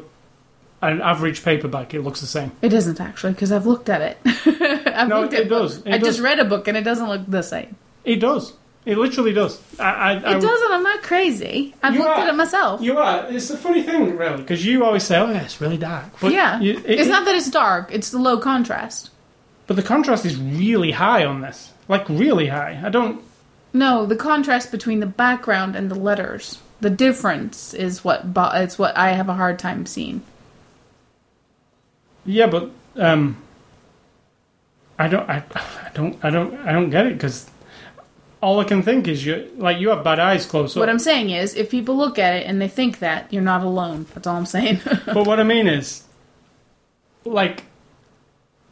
[0.81, 2.51] an average paperback, it looks the same.
[2.61, 4.17] It isn't actually because I've looked at it.
[4.87, 5.77] I've No, looked it at does.
[5.77, 6.07] It I does.
[6.09, 7.75] just read a book and it doesn't look the same.
[8.03, 8.51] It does.
[8.85, 9.61] It literally does.
[9.79, 10.71] I, I, I It would- doesn't.
[10.73, 11.73] I'm not crazy.
[11.81, 12.19] I've looked are.
[12.23, 12.81] at it myself.
[12.81, 13.31] You are.
[13.31, 16.33] It's a funny thing, really, because you always say, "Oh, yeah, it's really dark." But
[16.33, 17.89] yeah, you, it- it's it- not that it's dark.
[17.93, 19.09] It's the low contrast.
[19.67, 21.71] But the contrast is really high on this.
[21.87, 22.81] Like really high.
[22.83, 23.21] I don't.
[23.73, 26.59] No, the contrast between the background and the letters.
[26.81, 30.21] The difference is what bo- it's what I have a hard time seeing.
[32.25, 33.41] Yeah, but um,
[34.99, 35.29] I don't.
[35.29, 36.23] I, I don't.
[36.23, 36.53] I don't.
[36.59, 37.49] I don't get it because
[38.41, 39.49] all I can think is you.
[39.57, 40.81] Like you have bad eyes close up.
[40.81, 43.63] What I'm saying is, if people look at it and they think that, you're not
[43.63, 44.05] alone.
[44.13, 44.81] That's all I'm saying.
[45.05, 46.03] but what I mean is,
[47.25, 47.63] like,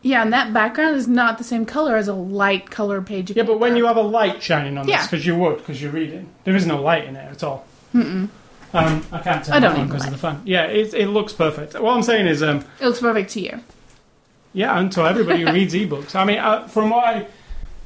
[0.01, 3.31] yeah, and that background is not the same color as a light color page.
[3.31, 5.91] Yeah, but when you have a light shining on this, because you would, because you're
[5.91, 7.65] reading, there is no light in it at all.
[7.93, 8.29] Mm-mm.
[8.73, 10.41] Um, I can't tell I don't because of the fan.
[10.45, 11.79] Yeah, it, it looks perfect.
[11.79, 13.59] What I'm saying is, um, it looks perfect to you.
[14.53, 16.15] Yeah, and to everybody who reads ebooks.
[16.15, 17.27] I mean, uh, from what I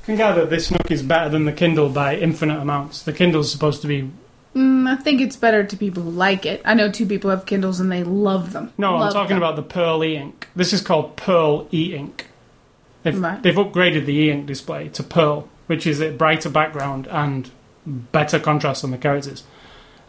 [0.05, 3.01] can gather, this Nook is better than the Kindle by infinite amounts.
[3.01, 4.09] The Kindle's supposed to be.
[4.56, 6.62] Mm, I think it's better to people who like it.
[6.64, 8.72] I know two people have Kindles and they love them.
[8.78, 9.38] No, I'm talking them.
[9.38, 10.47] about the Pearl e ink.
[10.56, 12.28] This is called Pearl e ink.
[13.03, 13.41] They've, Right.
[13.43, 17.51] they've upgraded the e ink display to Pearl, which is a brighter background and
[17.86, 19.43] better contrast on the characters.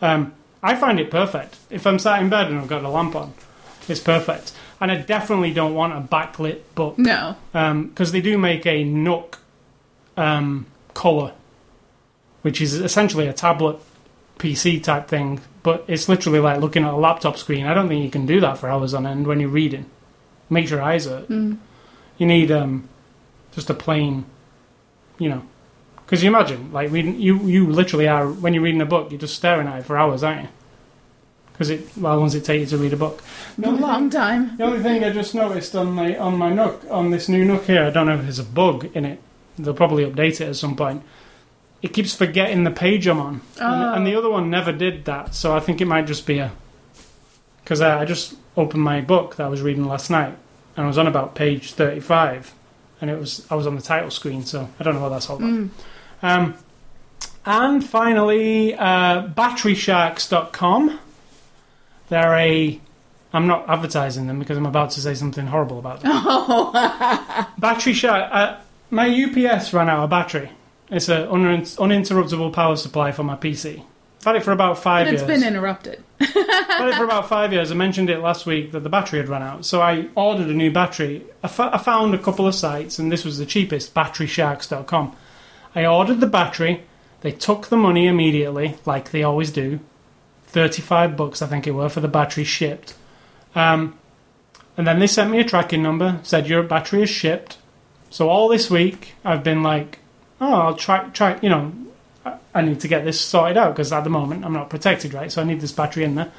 [0.01, 0.33] Um,
[0.63, 1.57] I find it perfect.
[1.69, 3.35] If I'm sat in bed and I've got a lamp on,
[3.89, 4.53] it's perfect.
[4.81, 6.99] And I definitely don't want a backlit book.
[6.99, 9.39] No, because they do make a Nook
[10.17, 11.33] um, color,
[12.43, 13.79] which is essentially a tablet
[14.39, 17.67] PC type thing, but it's literally like looking at a laptop screen.
[17.67, 19.87] I don't think you can do that for hours on end when you're reading.
[20.51, 21.29] Makes your eyes hurt.
[21.29, 21.59] Mm.
[22.19, 22.89] You need um,
[23.53, 24.25] just a plain,
[25.19, 25.43] you know,
[25.97, 29.21] because you imagine like reading, you you literally are when you're reading a book, you're
[29.21, 30.49] just staring at it for hours, aren't you?
[31.53, 33.23] Because it, how long does it take you to read a book?
[33.63, 34.57] a long time.
[34.59, 37.65] The only thing I just noticed on my on my Nook on this new Nook
[37.65, 39.21] here, I don't know if there's a bug in it.
[39.59, 41.03] They'll probably update it at some point.
[41.83, 43.95] It keeps forgetting the page I'm on, and, Oh.
[43.95, 45.35] and the other one never did that.
[45.35, 46.51] So I think it might just be a
[47.63, 50.35] because I, I just opened my book that I was reading last night,
[50.77, 52.53] and I was on about page thirty-five,
[53.01, 54.45] and it was I was on the title screen.
[54.45, 55.51] So I don't know what that's all about.
[55.51, 55.69] Mm.
[56.23, 56.55] Um,
[57.45, 60.99] and finally, uh, BatterySharks.com.
[62.09, 62.81] They're a.
[63.33, 66.13] I'm not advertising them because I'm about to say something horrible about them.
[67.59, 68.31] Battery Shark.
[68.33, 68.57] Uh,
[68.91, 70.51] my UPS ran out of battery.
[70.91, 73.83] It's an unin- uninterruptible power supply for my PC.
[74.21, 75.41] I've had it for about five But it's years.
[75.41, 76.03] been interrupted.
[76.21, 77.71] I've had it for about five years.
[77.71, 80.53] I mentioned it last week that the battery had run out, so I ordered a
[80.55, 81.23] new battery.
[81.43, 85.15] I found a couple of sites, and this was the cheapest, BatterySharks.com.
[85.75, 86.83] I ordered the battery.
[87.21, 89.81] They took the money immediately, like they always do.
[90.49, 92.95] Thirty-five bucks, I think it were, for the battery shipped.
[93.55, 93.99] Um,
[94.77, 97.59] and then they sent me a tracking number, said your battery is shipped.
[98.11, 99.99] So all this week, I've been like,
[100.41, 101.73] oh, I'll try, try, you know,
[102.55, 105.31] I- need to get this sorted out because at the moment I'm not protected, right?
[105.31, 106.33] So I need this battery in there.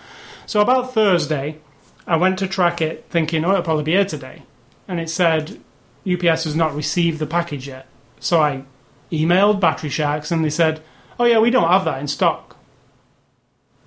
[0.46, 1.60] So about Thursday,
[2.06, 4.44] I went to track it thinking, oh, it'll probably be here today.
[4.88, 5.60] And it said
[6.06, 7.88] UPS has not received the package yet.
[8.20, 8.64] So I
[9.12, 10.82] emailed Battery Sharks and they said,
[11.20, 12.58] oh, yeah, we don't have that in stock.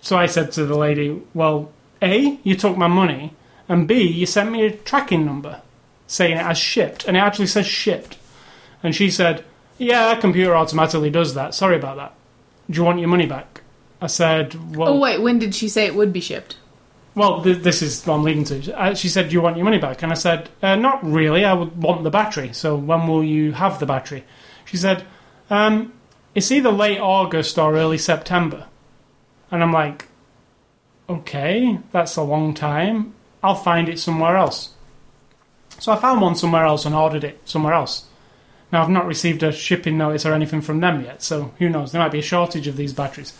[0.00, 3.34] So I said to the lady, well, A, you took my money,
[3.68, 5.62] and B, you sent me a tracking number
[6.06, 7.04] saying it has shipped.
[7.04, 8.16] And it actually says shipped.
[8.82, 9.44] And she said,
[9.80, 11.54] yeah, that computer automatically does that.
[11.54, 12.14] Sorry about that.
[12.70, 13.62] Do you want your money back?
[14.00, 16.56] I said, well, Oh wait, when did she say it would be shipped?
[17.16, 18.80] well, th- this is what I'm leading to.
[18.80, 21.44] Uh, She said, "Do you want your money back?" And I said, uh, "Not really.
[21.44, 22.52] I would want the battery.
[22.52, 24.24] So when will you have the battery?"
[24.64, 25.04] She said,
[25.50, 25.92] um,
[26.36, 28.66] "It's either late August or early September."
[29.50, 30.06] And I'm like,
[31.08, 33.12] "Okay, that's a long time.
[33.42, 34.70] I'll find it somewhere else."
[35.80, 38.04] So I found one somewhere else and ordered it somewhere else.
[38.72, 41.92] Now I've not received a shipping notice or anything from them yet, so who knows?
[41.92, 43.36] There might be a shortage of these batteries.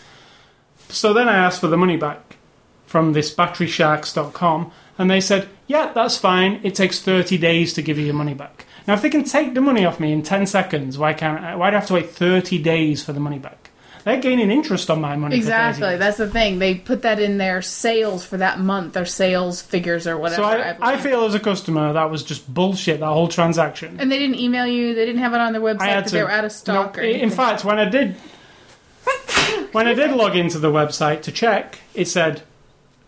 [0.89, 2.37] So then I asked for the money back
[2.87, 6.61] from this batterysharks.com and they said, yeah, that's fine.
[6.65, 8.67] It takes 30 days to give you your money back.
[8.87, 11.55] Now, if they can take the money off me in 10 seconds, why can't I,
[11.55, 13.70] why do I have to wait 30 days for the money back?
[14.05, 15.37] They're gaining interest on my money.
[15.37, 15.97] Exactly.
[15.97, 16.59] That's the thing.
[16.59, 20.43] They put that in their sales for that month, their sales figures or whatever.
[20.43, 21.01] So I, I believe.
[21.01, 23.99] feel as a customer that was just bullshit, that whole transaction.
[24.01, 24.95] and they didn't email you.
[24.95, 26.13] They didn't have it on their website I had to.
[26.13, 26.97] they were out of stock.
[26.97, 28.17] No, or in fact, when I did,
[29.73, 32.43] when I did log into the website to check, it said,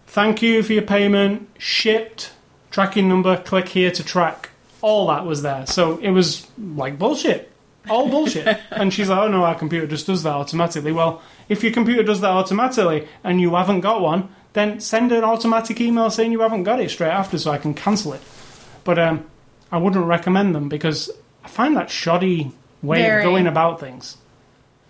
[0.07, 2.33] "Thank you for your payment, shipped,
[2.71, 3.37] tracking number.
[3.37, 7.52] Click here to track." All that was there, so it was like bullshit,
[7.91, 8.59] all bullshit.
[8.71, 12.03] and she's like, "Oh no, our computer just does that automatically." Well, if your computer
[12.03, 16.41] does that automatically and you haven't got one, then send an automatic email saying you
[16.41, 18.21] haven't got it straight after, so I can cancel it.
[18.85, 19.27] But um,
[19.71, 21.11] I wouldn't recommend them because
[21.45, 22.53] I find that shoddy
[22.83, 23.23] way Very.
[23.23, 24.17] of going about things.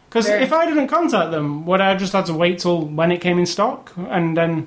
[0.08, 3.22] Because if I didn't contact them, would I just have to wait till when it
[3.22, 3.92] came in stock?
[3.96, 4.66] And then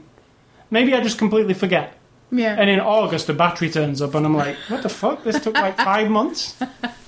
[0.72, 1.94] maybe I just completely forget.
[2.32, 2.56] yeah.
[2.58, 5.24] And in August, a battery turns up, and I'm like, what the fuck?
[5.24, 6.56] This took like five months?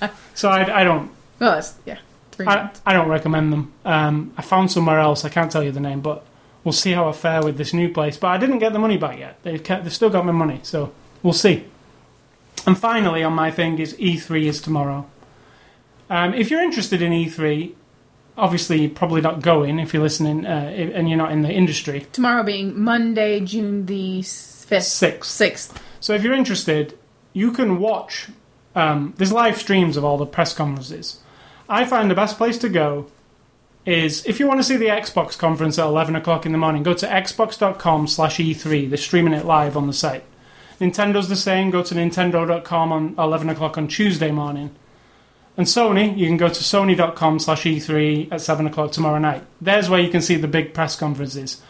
[0.38, 1.10] So I, I don't.
[1.40, 1.98] well, that's, yeah.
[2.30, 2.80] Three I, months.
[2.86, 3.72] I don't recommend them.
[3.84, 5.24] Um, I found somewhere else.
[5.24, 6.24] I can't tell you the name, but
[6.62, 8.16] we'll see how I fare with this new place.
[8.16, 9.42] But I didn't get the money back yet.
[9.42, 10.92] They've, kept, they've still got my money, so
[11.24, 11.64] we'll see.
[12.66, 15.06] And finally, on my thing is E3 is tomorrow.
[16.08, 17.74] Um, if you're interested in E3,
[18.36, 22.06] obviously you're probably not going if you're listening uh, and you're not in the industry.
[22.12, 25.26] Tomorrow being Monday, June the fifth, Six.
[25.26, 25.82] sixth.
[25.98, 26.96] So if you're interested,
[27.32, 28.28] you can watch.
[28.78, 31.18] Um, there's live streams of all the press conferences.
[31.68, 33.10] I find the best place to go
[33.84, 36.84] is if you want to see the Xbox conference at 11 o'clock in the morning,
[36.84, 38.88] go to xbox.com slash E3.
[38.88, 40.22] They're streaming it live on the site.
[40.80, 41.70] Nintendo's the same.
[41.70, 44.70] Go to nintendo.com on 11 o'clock on Tuesday morning.
[45.56, 49.42] And Sony, you can go to sony.com slash E3 at 7 o'clock tomorrow night.
[49.60, 51.60] There's where you can see the big press conferences.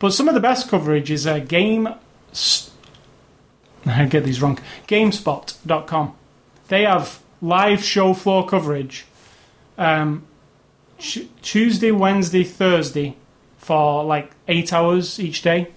[0.00, 1.88] But some of the best coverage is uh, Game...
[3.86, 4.58] I get these wrong.
[4.88, 6.16] GameSpot.com.
[6.68, 9.04] They have live show floor coverage
[9.78, 10.24] um,
[10.98, 13.16] t- Tuesday, Wednesday, Thursday
[13.58, 15.68] for like eight hours each day.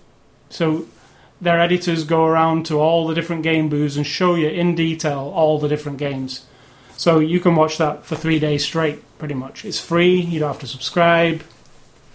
[0.50, 0.88] So
[1.42, 5.32] their editors go around to all the different game booths and show you in detail
[5.36, 6.46] all the different games.
[6.98, 9.64] So you can watch that for three days straight, pretty much.
[9.64, 11.44] It's free, you don't have to subscribe.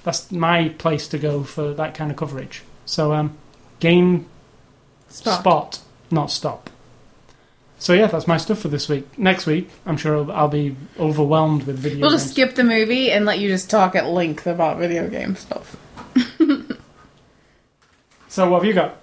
[0.03, 2.63] That's my place to go for that kind of coverage.
[2.85, 3.39] So, um,
[3.81, 4.27] Game
[5.09, 5.41] Spot.
[5.41, 6.69] Spot, not stop.
[7.85, 9.19] So yeah, that's my stuff for this week.
[9.19, 12.23] Next week, I'm sure I'll, I'll be overwhelmed with video We'll games.
[12.23, 15.77] just skip the movie and let you just talk at length about video game stuff.
[18.29, 18.97] So what have you got?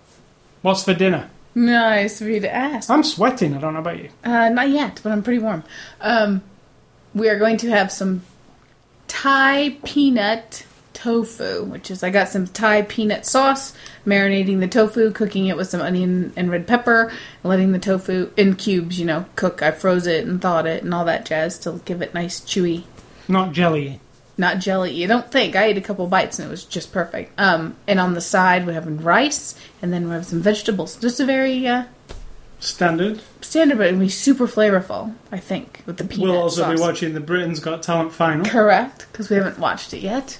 [0.61, 1.29] What's for dinner?
[1.55, 2.89] Nice of you to ask.
[2.89, 3.55] I'm sweating.
[3.55, 4.09] I don't know about you.
[4.25, 5.63] Uh, not yet, but I'm pretty warm.
[6.01, 6.41] Um,
[7.13, 8.23] we are going to have some
[9.07, 10.65] Thai peanut
[11.01, 13.73] tofu, which is I got some Thai peanut sauce,
[14.05, 17.11] marinating the tofu, cooking it with some onion and red pepper,
[17.43, 19.61] letting the tofu in cubes, you know, cook.
[19.63, 22.83] I froze it and thawed it and all that jazz to give it nice chewy,
[23.27, 23.99] Not jelly.
[24.37, 24.91] not jelly.
[24.91, 27.33] You don't think I ate a couple bites and it was just perfect.
[27.39, 30.95] Um, and on the side we have rice, and then we have some vegetables.
[30.97, 31.85] Just a very uh,
[32.59, 33.21] Standard.
[33.41, 35.15] standard, but it'll be super flavorful.
[35.31, 36.31] I think with the peanut sauce.
[36.31, 36.75] we'll also sauce.
[36.75, 38.45] be watching the Britain's Got Talent final.
[38.45, 40.37] Correct, because we haven't watched it yet.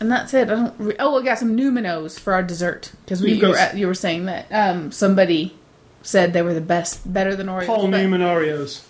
[0.00, 0.48] And that's it.
[0.48, 0.74] I don't.
[0.78, 3.86] Re- oh, we got some Newman-O's for our dessert because we you were, at, you
[3.86, 5.56] were saying that um, somebody
[6.02, 7.66] said they were the best, better than Oreos.
[7.66, 8.84] Paul but- Newman Oreos.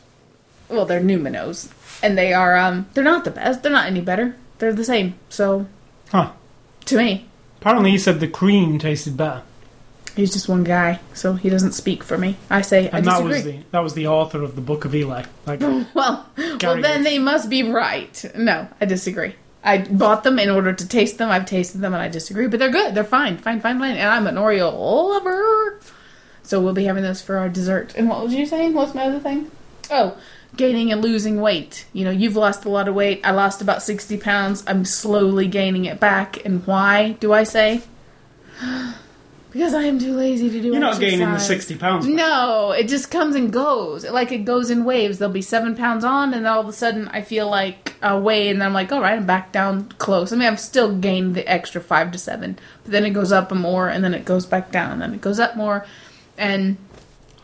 [0.69, 1.71] Well, they're Newman-O's,
[2.03, 2.57] and they are.
[2.57, 3.63] Um, they're not the best.
[3.63, 4.37] They're not any better.
[4.59, 5.15] They're the same.
[5.31, 5.67] So,
[6.11, 6.33] Huh.
[6.85, 7.27] to me,
[7.61, 9.43] Apparently, he said the cream tasted better,
[10.19, 12.37] he's just one guy, so he doesn't speak for me.
[12.51, 14.95] I say I and that was the that was the author of the Book of
[14.95, 15.25] Eli.
[15.47, 16.27] Like, well, well,
[16.83, 18.25] then they must be right.
[18.37, 19.35] No, I disagree.
[19.63, 21.31] I bought them in order to taste them.
[21.31, 22.95] I've tasted them and I disagree, but they're good.
[22.95, 23.97] They're fine, fine, fine, fine.
[23.97, 25.81] And I'm an Oreo lover.
[26.43, 27.95] So we'll be having those for our dessert.
[27.97, 28.73] And what was you saying?
[28.73, 29.51] What's my other thing?
[29.91, 30.17] Oh,
[30.57, 31.87] gaining and losing weight.
[31.93, 33.21] You know, you've lost a lot of weight.
[33.25, 34.65] I lost about 60 pounds.
[34.67, 36.45] I'm slowly gaining it back.
[36.45, 37.83] And why do I say?
[39.53, 40.73] Because I am too lazy to do it.
[40.73, 42.07] You're not gaining the 60 pounds.
[42.07, 42.15] back.
[42.15, 44.05] No, it just comes and goes.
[44.05, 45.19] Like it goes in waves.
[45.19, 48.19] There'll be seven pounds on, and then all of a sudden I feel like a
[48.19, 50.33] weigh, and then I'm like, all right, I'm back down close.
[50.33, 53.53] I mean, I've still gained the extra five to seven, but then it goes up
[53.53, 55.87] more, and then it goes back down, and then it goes up more,
[56.37, 56.77] and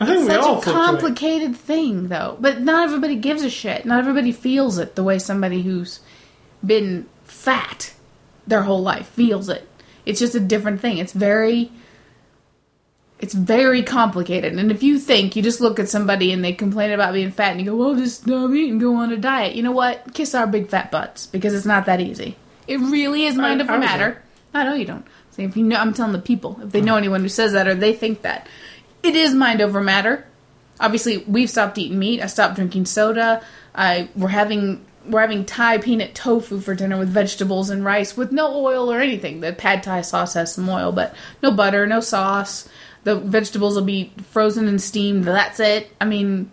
[0.01, 2.37] it's such a complicated thing, though.
[2.39, 3.85] But not everybody gives a shit.
[3.85, 6.01] Not everybody feels it the way somebody who's
[6.65, 7.93] been fat
[8.47, 9.67] their whole life feels it.
[10.05, 10.97] It's just a different thing.
[10.97, 11.71] It's very
[13.19, 14.53] it's very complicated.
[14.53, 17.51] And if you think you just look at somebody and they complain about being fat
[17.51, 20.13] and you go, "Well, just stop eating, go on a diet." You know what?
[20.13, 22.35] Kiss our big fat butts because it's not that easy.
[22.67, 24.21] It really is mind I- over matter.
[24.53, 25.05] I know you don't.
[25.31, 27.67] So if you know, I'm telling the people if they know anyone who says that
[27.67, 28.47] or they think that,
[29.03, 30.25] it is mind over matter.
[30.79, 32.21] Obviously, we've stopped eating meat.
[32.21, 33.41] I stopped drinking soda.
[33.73, 38.31] I we're having we're having Thai peanut tofu for dinner with vegetables and rice with
[38.31, 39.41] no oil or anything.
[39.41, 41.13] The pad Thai sauce has some oil, but
[41.43, 42.67] no butter, no sauce.
[43.05, 45.23] The vegetables will be frozen and steamed.
[45.23, 45.89] That's it.
[46.01, 46.51] I mean,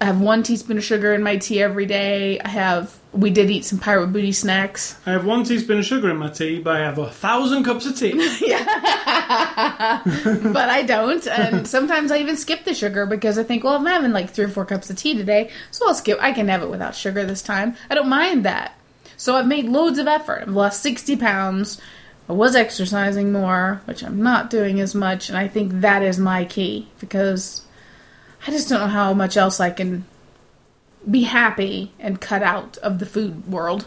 [0.00, 2.40] I have one teaspoon of sugar in my tea every day.
[2.40, 2.96] I have.
[3.12, 4.96] We did eat some pirate booty snacks.
[5.04, 7.84] I have one teaspoon of sugar in my tea, but I have a thousand cups
[7.84, 8.12] of tea.
[8.46, 8.64] yeah,
[10.04, 11.26] but I don't.
[11.26, 14.46] And sometimes I even skip the sugar because I think, well, I'm having like three
[14.46, 16.18] or four cups of tea today, so I'll skip.
[16.22, 17.76] I can have it without sugar this time.
[17.90, 18.74] I don't mind that.
[19.18, 20.44] So I've made loads of effort.
[20.46, 21.78] I've lost 60 pounds.
[22.30, 26.16] I was exercising more, which I'm not doing as much, and I think that is
[26.16, 27.62] my key because
[28.46, 30.04] I just don't know how much else I can
[31.10, 33.84] be happy and cut out of the food world.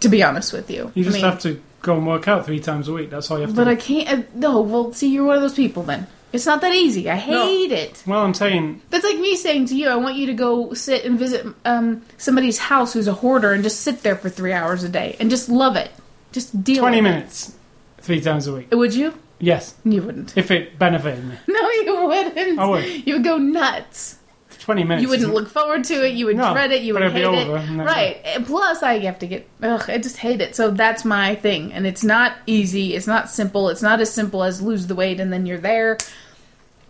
[0.00, 2.44] To be honest with you, You I just mean- have to go and work out
[2.44, 3.08] three times a week.
[3.08, 3.70] That's all you have to but do.
[3.70, 4.08] I can't.
[4.26, 6.06] Uh, no, well, see, you're one of those people then.
[6.30, 7.08] It's not that easy.
[7.08, 8.02] I hate it.
[8.06, 11.06] well, I'm saying That's like me saying to you, I want you to go sit
[11.06, 14.84] and visit um, somebody's house who's a hoarder and just sit there for three hours
[14.84, 15.90] a day and just love it.
[16.32, 17.54] Just deal 20 with minutes,
[18.02, 18.68] three times a week.
[18.72, 19.14] Would you?
[19.38, 20.36] Yes, You wouldn't.
[20.36, 21.34] if it benefited me.
[21.48, 22.58] No, you wouldn't.
[22.58, 23.06] I would.
[23.06, 24.18] You would go nuts.
[24.60, 25.02] 20 minutes.
[25.02, 26.14] You wouldn't look forward to it.
[26.14, 26.82] You would No, dread it.
[26.82, 27.68] You but would it'd be hate over it.
[27.68, 28.20] and Right.
[28.24, 29.48] And plus, I have to get.
[29.60, 30.54] Ugh, I just hate it.
[30.54, 32.94] So that's my thing, and it's not easy.
[32.94, 33.68] It's not simple.
[33.70, 35.98] It's not as simple as lose the weight and then you're there.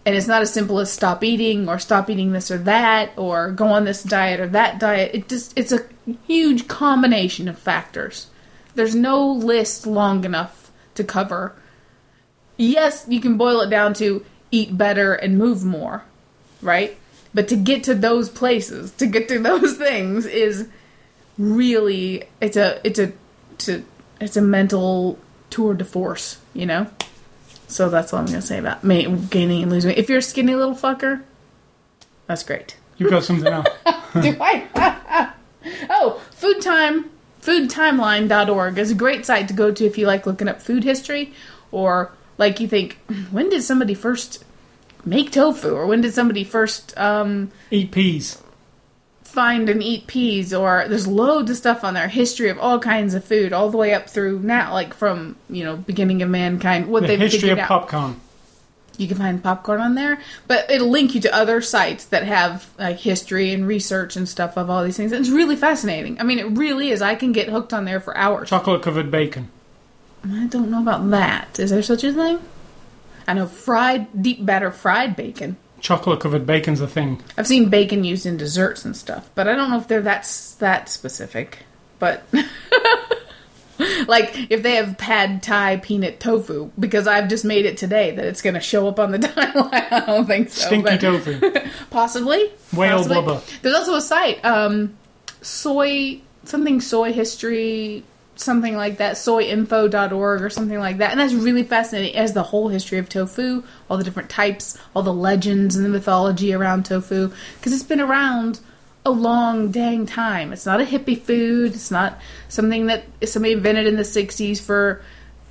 [0.04, 3.52] And it's not as simple as stop eating or stop eating this or that or
[3.52, 5.12] go on this diet or that diet.
[5.14, 5.86] It just it's a
[6.26, 8.26] huge combination of factors.
[8.74, 10.61] There's no list long enough
[10.94, 11.54] to cover.
[12.56, 16.04] Yes, you can boil it down to eat better and move more,
[16.60, 16.96] right?
[17.34, 20.68] But to get to those places, to get to those things is
[21.38, 23.12] really it's a it's a
[23.54, 23.82] it's a,
[24.20, 25.18] it's a mental
[25.50, 26.86] tour de force, you know?
[27.68, 29.88] So that's all I'm gonna say about ma- gaining and losing.
[29.90, 29.98] weight.
[29.98, 31.22] If you're a skinny little fucker,
[32.26, 32.76] that's great.
[32.98, 33.66] You've got something else.
[34.20, 35.32] Do I?
[35.90, 37.10] oh, food time.
[37.42, 41.32] Foodtimeline.org is a great site to go to if you like looking up food history
[41.70, 42.98] or like you think,
[43.30, 44.44] when did somebody first
[45.04, 48.40] make tofu or when did somebody first um, Eat peas.
[49.24, 53.12] find and eat peas or there's loads of stuff on there history of all kinds
[53.14, 56.86] of food all the way up through now like from you know beginning of mankind
[56.86, 58.20] what The they've history figured of out popcorn.
[58.98, 62.68] You can find popcorn on there but it'll link you to other sites that have
[62.78, 65.12] like history and research and stuff of all these things.
[65.12, 66.20] It's really fascinating.
[66.20, 67.02] I mean it really is.
[67.02, 68.48] I can get hooked on there for hours.
[68.50, 69.50] Chocolate covered bacon.
[70.24, 71.58] i don't know about that.
[71.58, 72.38] Is there such a thing?
[73.26, 75.56] I know fried deep batter fried bacon.
[75.80, 77.20] Chocolate covered bacon's a thing.
[77.36, 80.22] i've seen bacon used in desserts and stuff but i don't know if they're that
[80.60, 81.58] that specific
[81.98, 82.22] but
[84.08, 88.24] like if they have pad thai peanut tofu because i've just made it today that
[88.24, 91.52] it's going to show up on the timeline i don't think so Stinky tofu.
[91.90, 92.50] Possibly.
[92.72, 93.22] Whale Possibly.
[93.22, 93.42] blubber.
[93.62, 94.96] There's also a site, um,
[95.42, 98.04] soy, something soy history,
[98.36, 101.10] something like that, soyinfo.org or something like that.
[101.12, 102.14] And that's really fascinating.
[102.14, 105.84] It has the whole history of tofu, all the different types, all the legends and
[105.84, 107.30] the mythology around tofu.
[107.58, 108.60] Because it's been around
[109.04, 110.52] a long dang time.
[110.52, 111.74] It's not a hippie food.
[111.74, 115.02] It's not something that somebody invented in the 60s for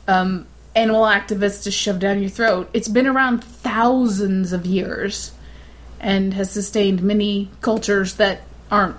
[0.08, 2.70] um, animal activists to shove down your throat.
[2.74, 5.34] It's been around thousands of years
[6.00, 8.42] and has sustained many cultures that
[8.72, 8.98] aren't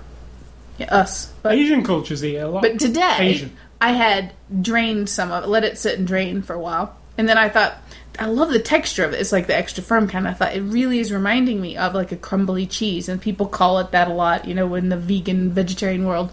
[0.89, 1.33] us.
[1.41, 2.61] But Asian cultures eat a lot.
[2.61, 3.57] but today Asian.
[3.81, 7.27] I had drained some of it, let it sit and drain for a while, and
[7.27, 7.77] then I thought.
[8.19, 9.19] I love the texture of it.
[9.19, 10.27] It's like the extra firm kind.
[10.27, 13.79] I thought it really is reminding me of like a crumbly cheese, and people call
[13.79, 16.31] it that a lot, you know, in the vegan vegetarian world.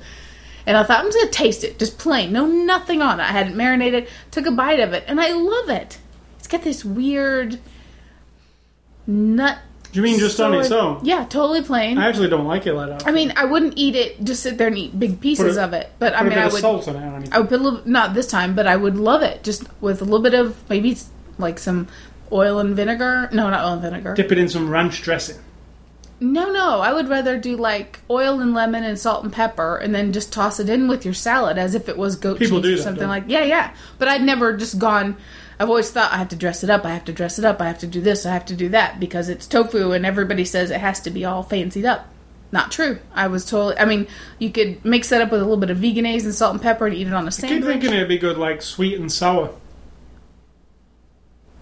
[0.67, 3.23] And I thought I'm just gonna taste it, just plain, no nothing on it.
[3.23, 4.09] I hadn't marinated.
[4.31, 5.99] Took a bite of it, and I love it.
[6.39, 7.59] It's got this weird
[9.07, 9.59] nut.
[9.93, 11.01] You mean just on its own?
[11.05, 11.99] Yeah, totally plain.
[11.99, 13.09] I actually don't like it like that.
[13.09, 14.23] I mean, I wouldn't eat it.
[14.23, 15.91] Just sit there and eat big pieces a- of it.
[15.99, 16.61] But I mean, I of would.
[16.61, 16.95] salt it.
[16.95, 20.01] I would put a little, not this time, but I would love it just with
[20.01, 20.97] a little bit of maybe
[21.39, 21.89] like some
[22.33, 23.29] oil and vinegar.
[23.33, 24.15] No, not oil and vinegar.
[24.15, 25.37] Dip it in some ranch dressing.
[26.23, 29.95] No, no, I would rather do like oil and lemon and salt and pepper, and
[29.95, 32.73] then just toss it in with your salad as if it was goat People cheese
[32.73, 33.25] or that, something like.
[33.27, 33.75] Yeah, yeah.
[33.99, 35.17] But I'd never just gone.
[35.59, 36.85] I've always thought I have to dress it up.
[36.85, 37.61] I have to dress it up.
[37.61, 38.27] I have to do this.
[38.27, 41.25] I have to do that because it's tofu, and everybody says it has to be
[41.25, 42.07] all fancied up.
[42.53, 42.99] Not true.
[43.15, 43.79] I was totally.
[43.79, 44.07] I mean,
[44.39, 46.87] you could mix that up with a little bit of Vegenaise and salt and pepper
[46.87, 47.65] and eat it on a I keep sandwich.
[47.65, 49.55] thinking it'd be good, like sweet and sour.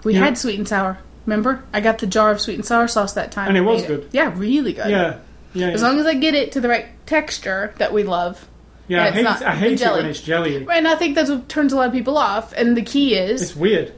[0.04, 0.98] We had sweet and sour.
[1.26, 1.62] Remember?
[1.72, 3.48] I got the jar of sweet and sour sauce that time.
[3.48, 4.08] And it was good.
[4.12, 4.88] Yeah, really good.
[4.90, 5.18] Yeah,
[5.52, 5.86] yeah, As yeah.
[5.88, 8.46] long as I get it to the right texture that we love.
[8.86, 10.64] yeah I hate, not I hate it when it's jelly.
[10.64, 12.52] Right, and I think that's what turns a lot of people off.
[12.54, 13.92] And the key is It's weird.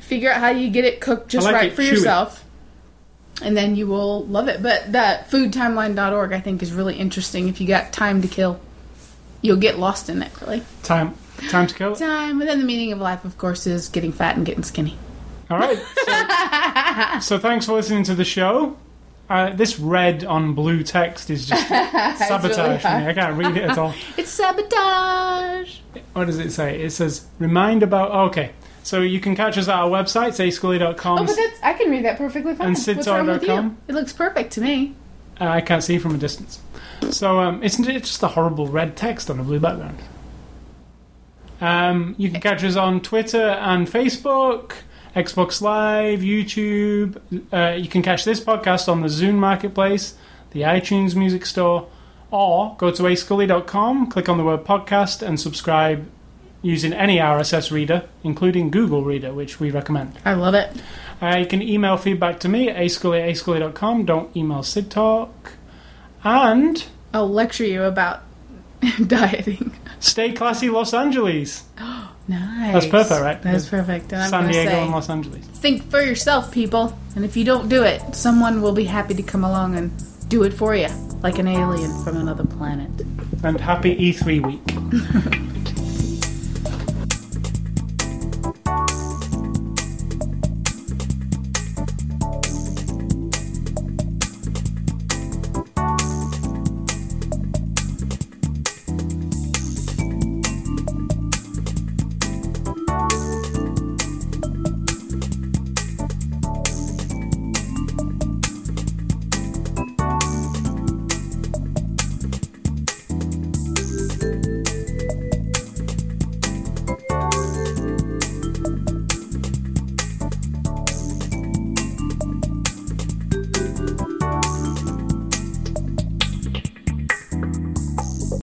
[0.00, 1.90] figure out how you get it cooked just like right it for chewy.
[1.92, 2.44] yourself.
[3.42, 4.62] And then you will love it.
[4.62, 8.60] But that foodtimeline.org I think is really interesting if you got time to kill.
[9.40, 10.62] You'll get lost in it, really.
[10.82, 11.14] Time,
[11.48, 11.98] time to kill it.
[11.98, 14.96] Time, and then the meaning of life, of course, is getting fat and getting skinny.
[15.50, 15.78] All right.
[17.20, 18.76] So, so thanks for listening to the show.
[19.28, 21.68] Uh, this red on blue text is just
[22.18, 23.06] sabotage really me.
[23.08, 23.94] I can't read it at all.
[24.16, 25.78] It's sabotage.
[26.14, 26.82] What does it say?
[26.82, 28.28] It says remind about.
[28.30, 28.50] Okay,
[28.82, 31.18] so you can catch us at our website, sayscully.com.
[31.18, 32.68] Oh, but that's I can read that perfectly fine.
[32.68, 33.44] And with
[33.88, 34.94] It looks perfect to me.
[35.40, 36.60] Uh, I can't see from a distance.
[37.10, 39.98] So um, it's, it's just a horrible red text on a blue background.
[41.60, 44.72] Um, you can catch us on Twitter and Facebook,
[45.14, 47.20] Xbox Live, YouTube.
[47.52, 50.14] Uh, you can catch this podcast on the Zune Marketplace,
[50.52, 51.88] the iTunes Music Store,
[52.30, 56.08] or go to ascully.com, click on the word podcast, and subscribe
[56.62, 60.18] using any RSS reader, including Google Reader, which we recommend.
[60.24, 60.70] I love it.
[61.20, 64.04] Uh, you can email feedback to me at ascully at ascully.com.
[64.04, 65.54] Don't email Sid Talk.
[66.22, 68.22] And I'll lecture you about
[69.06, 69.72] dieting.
[70.00, 71.64] stay classy, Los Angeles.
[72.28, 72.72] Nice.
[72.74, 73.42] That's perfect, right?
[73.42, 74.12] That's perfect.
[74.12, 75.44] And I'm San gonna Diego say, and Los Angeles.
[75.46, 76.96] think for yourself, people.
[77.16, 79.90] And if you don't do it, someone will be happy to come along and
[80.28, 80.86] do it for you,
[81.24, 82.88] like an alien from another planet.
[83.42, 85.56] And happy E3 week.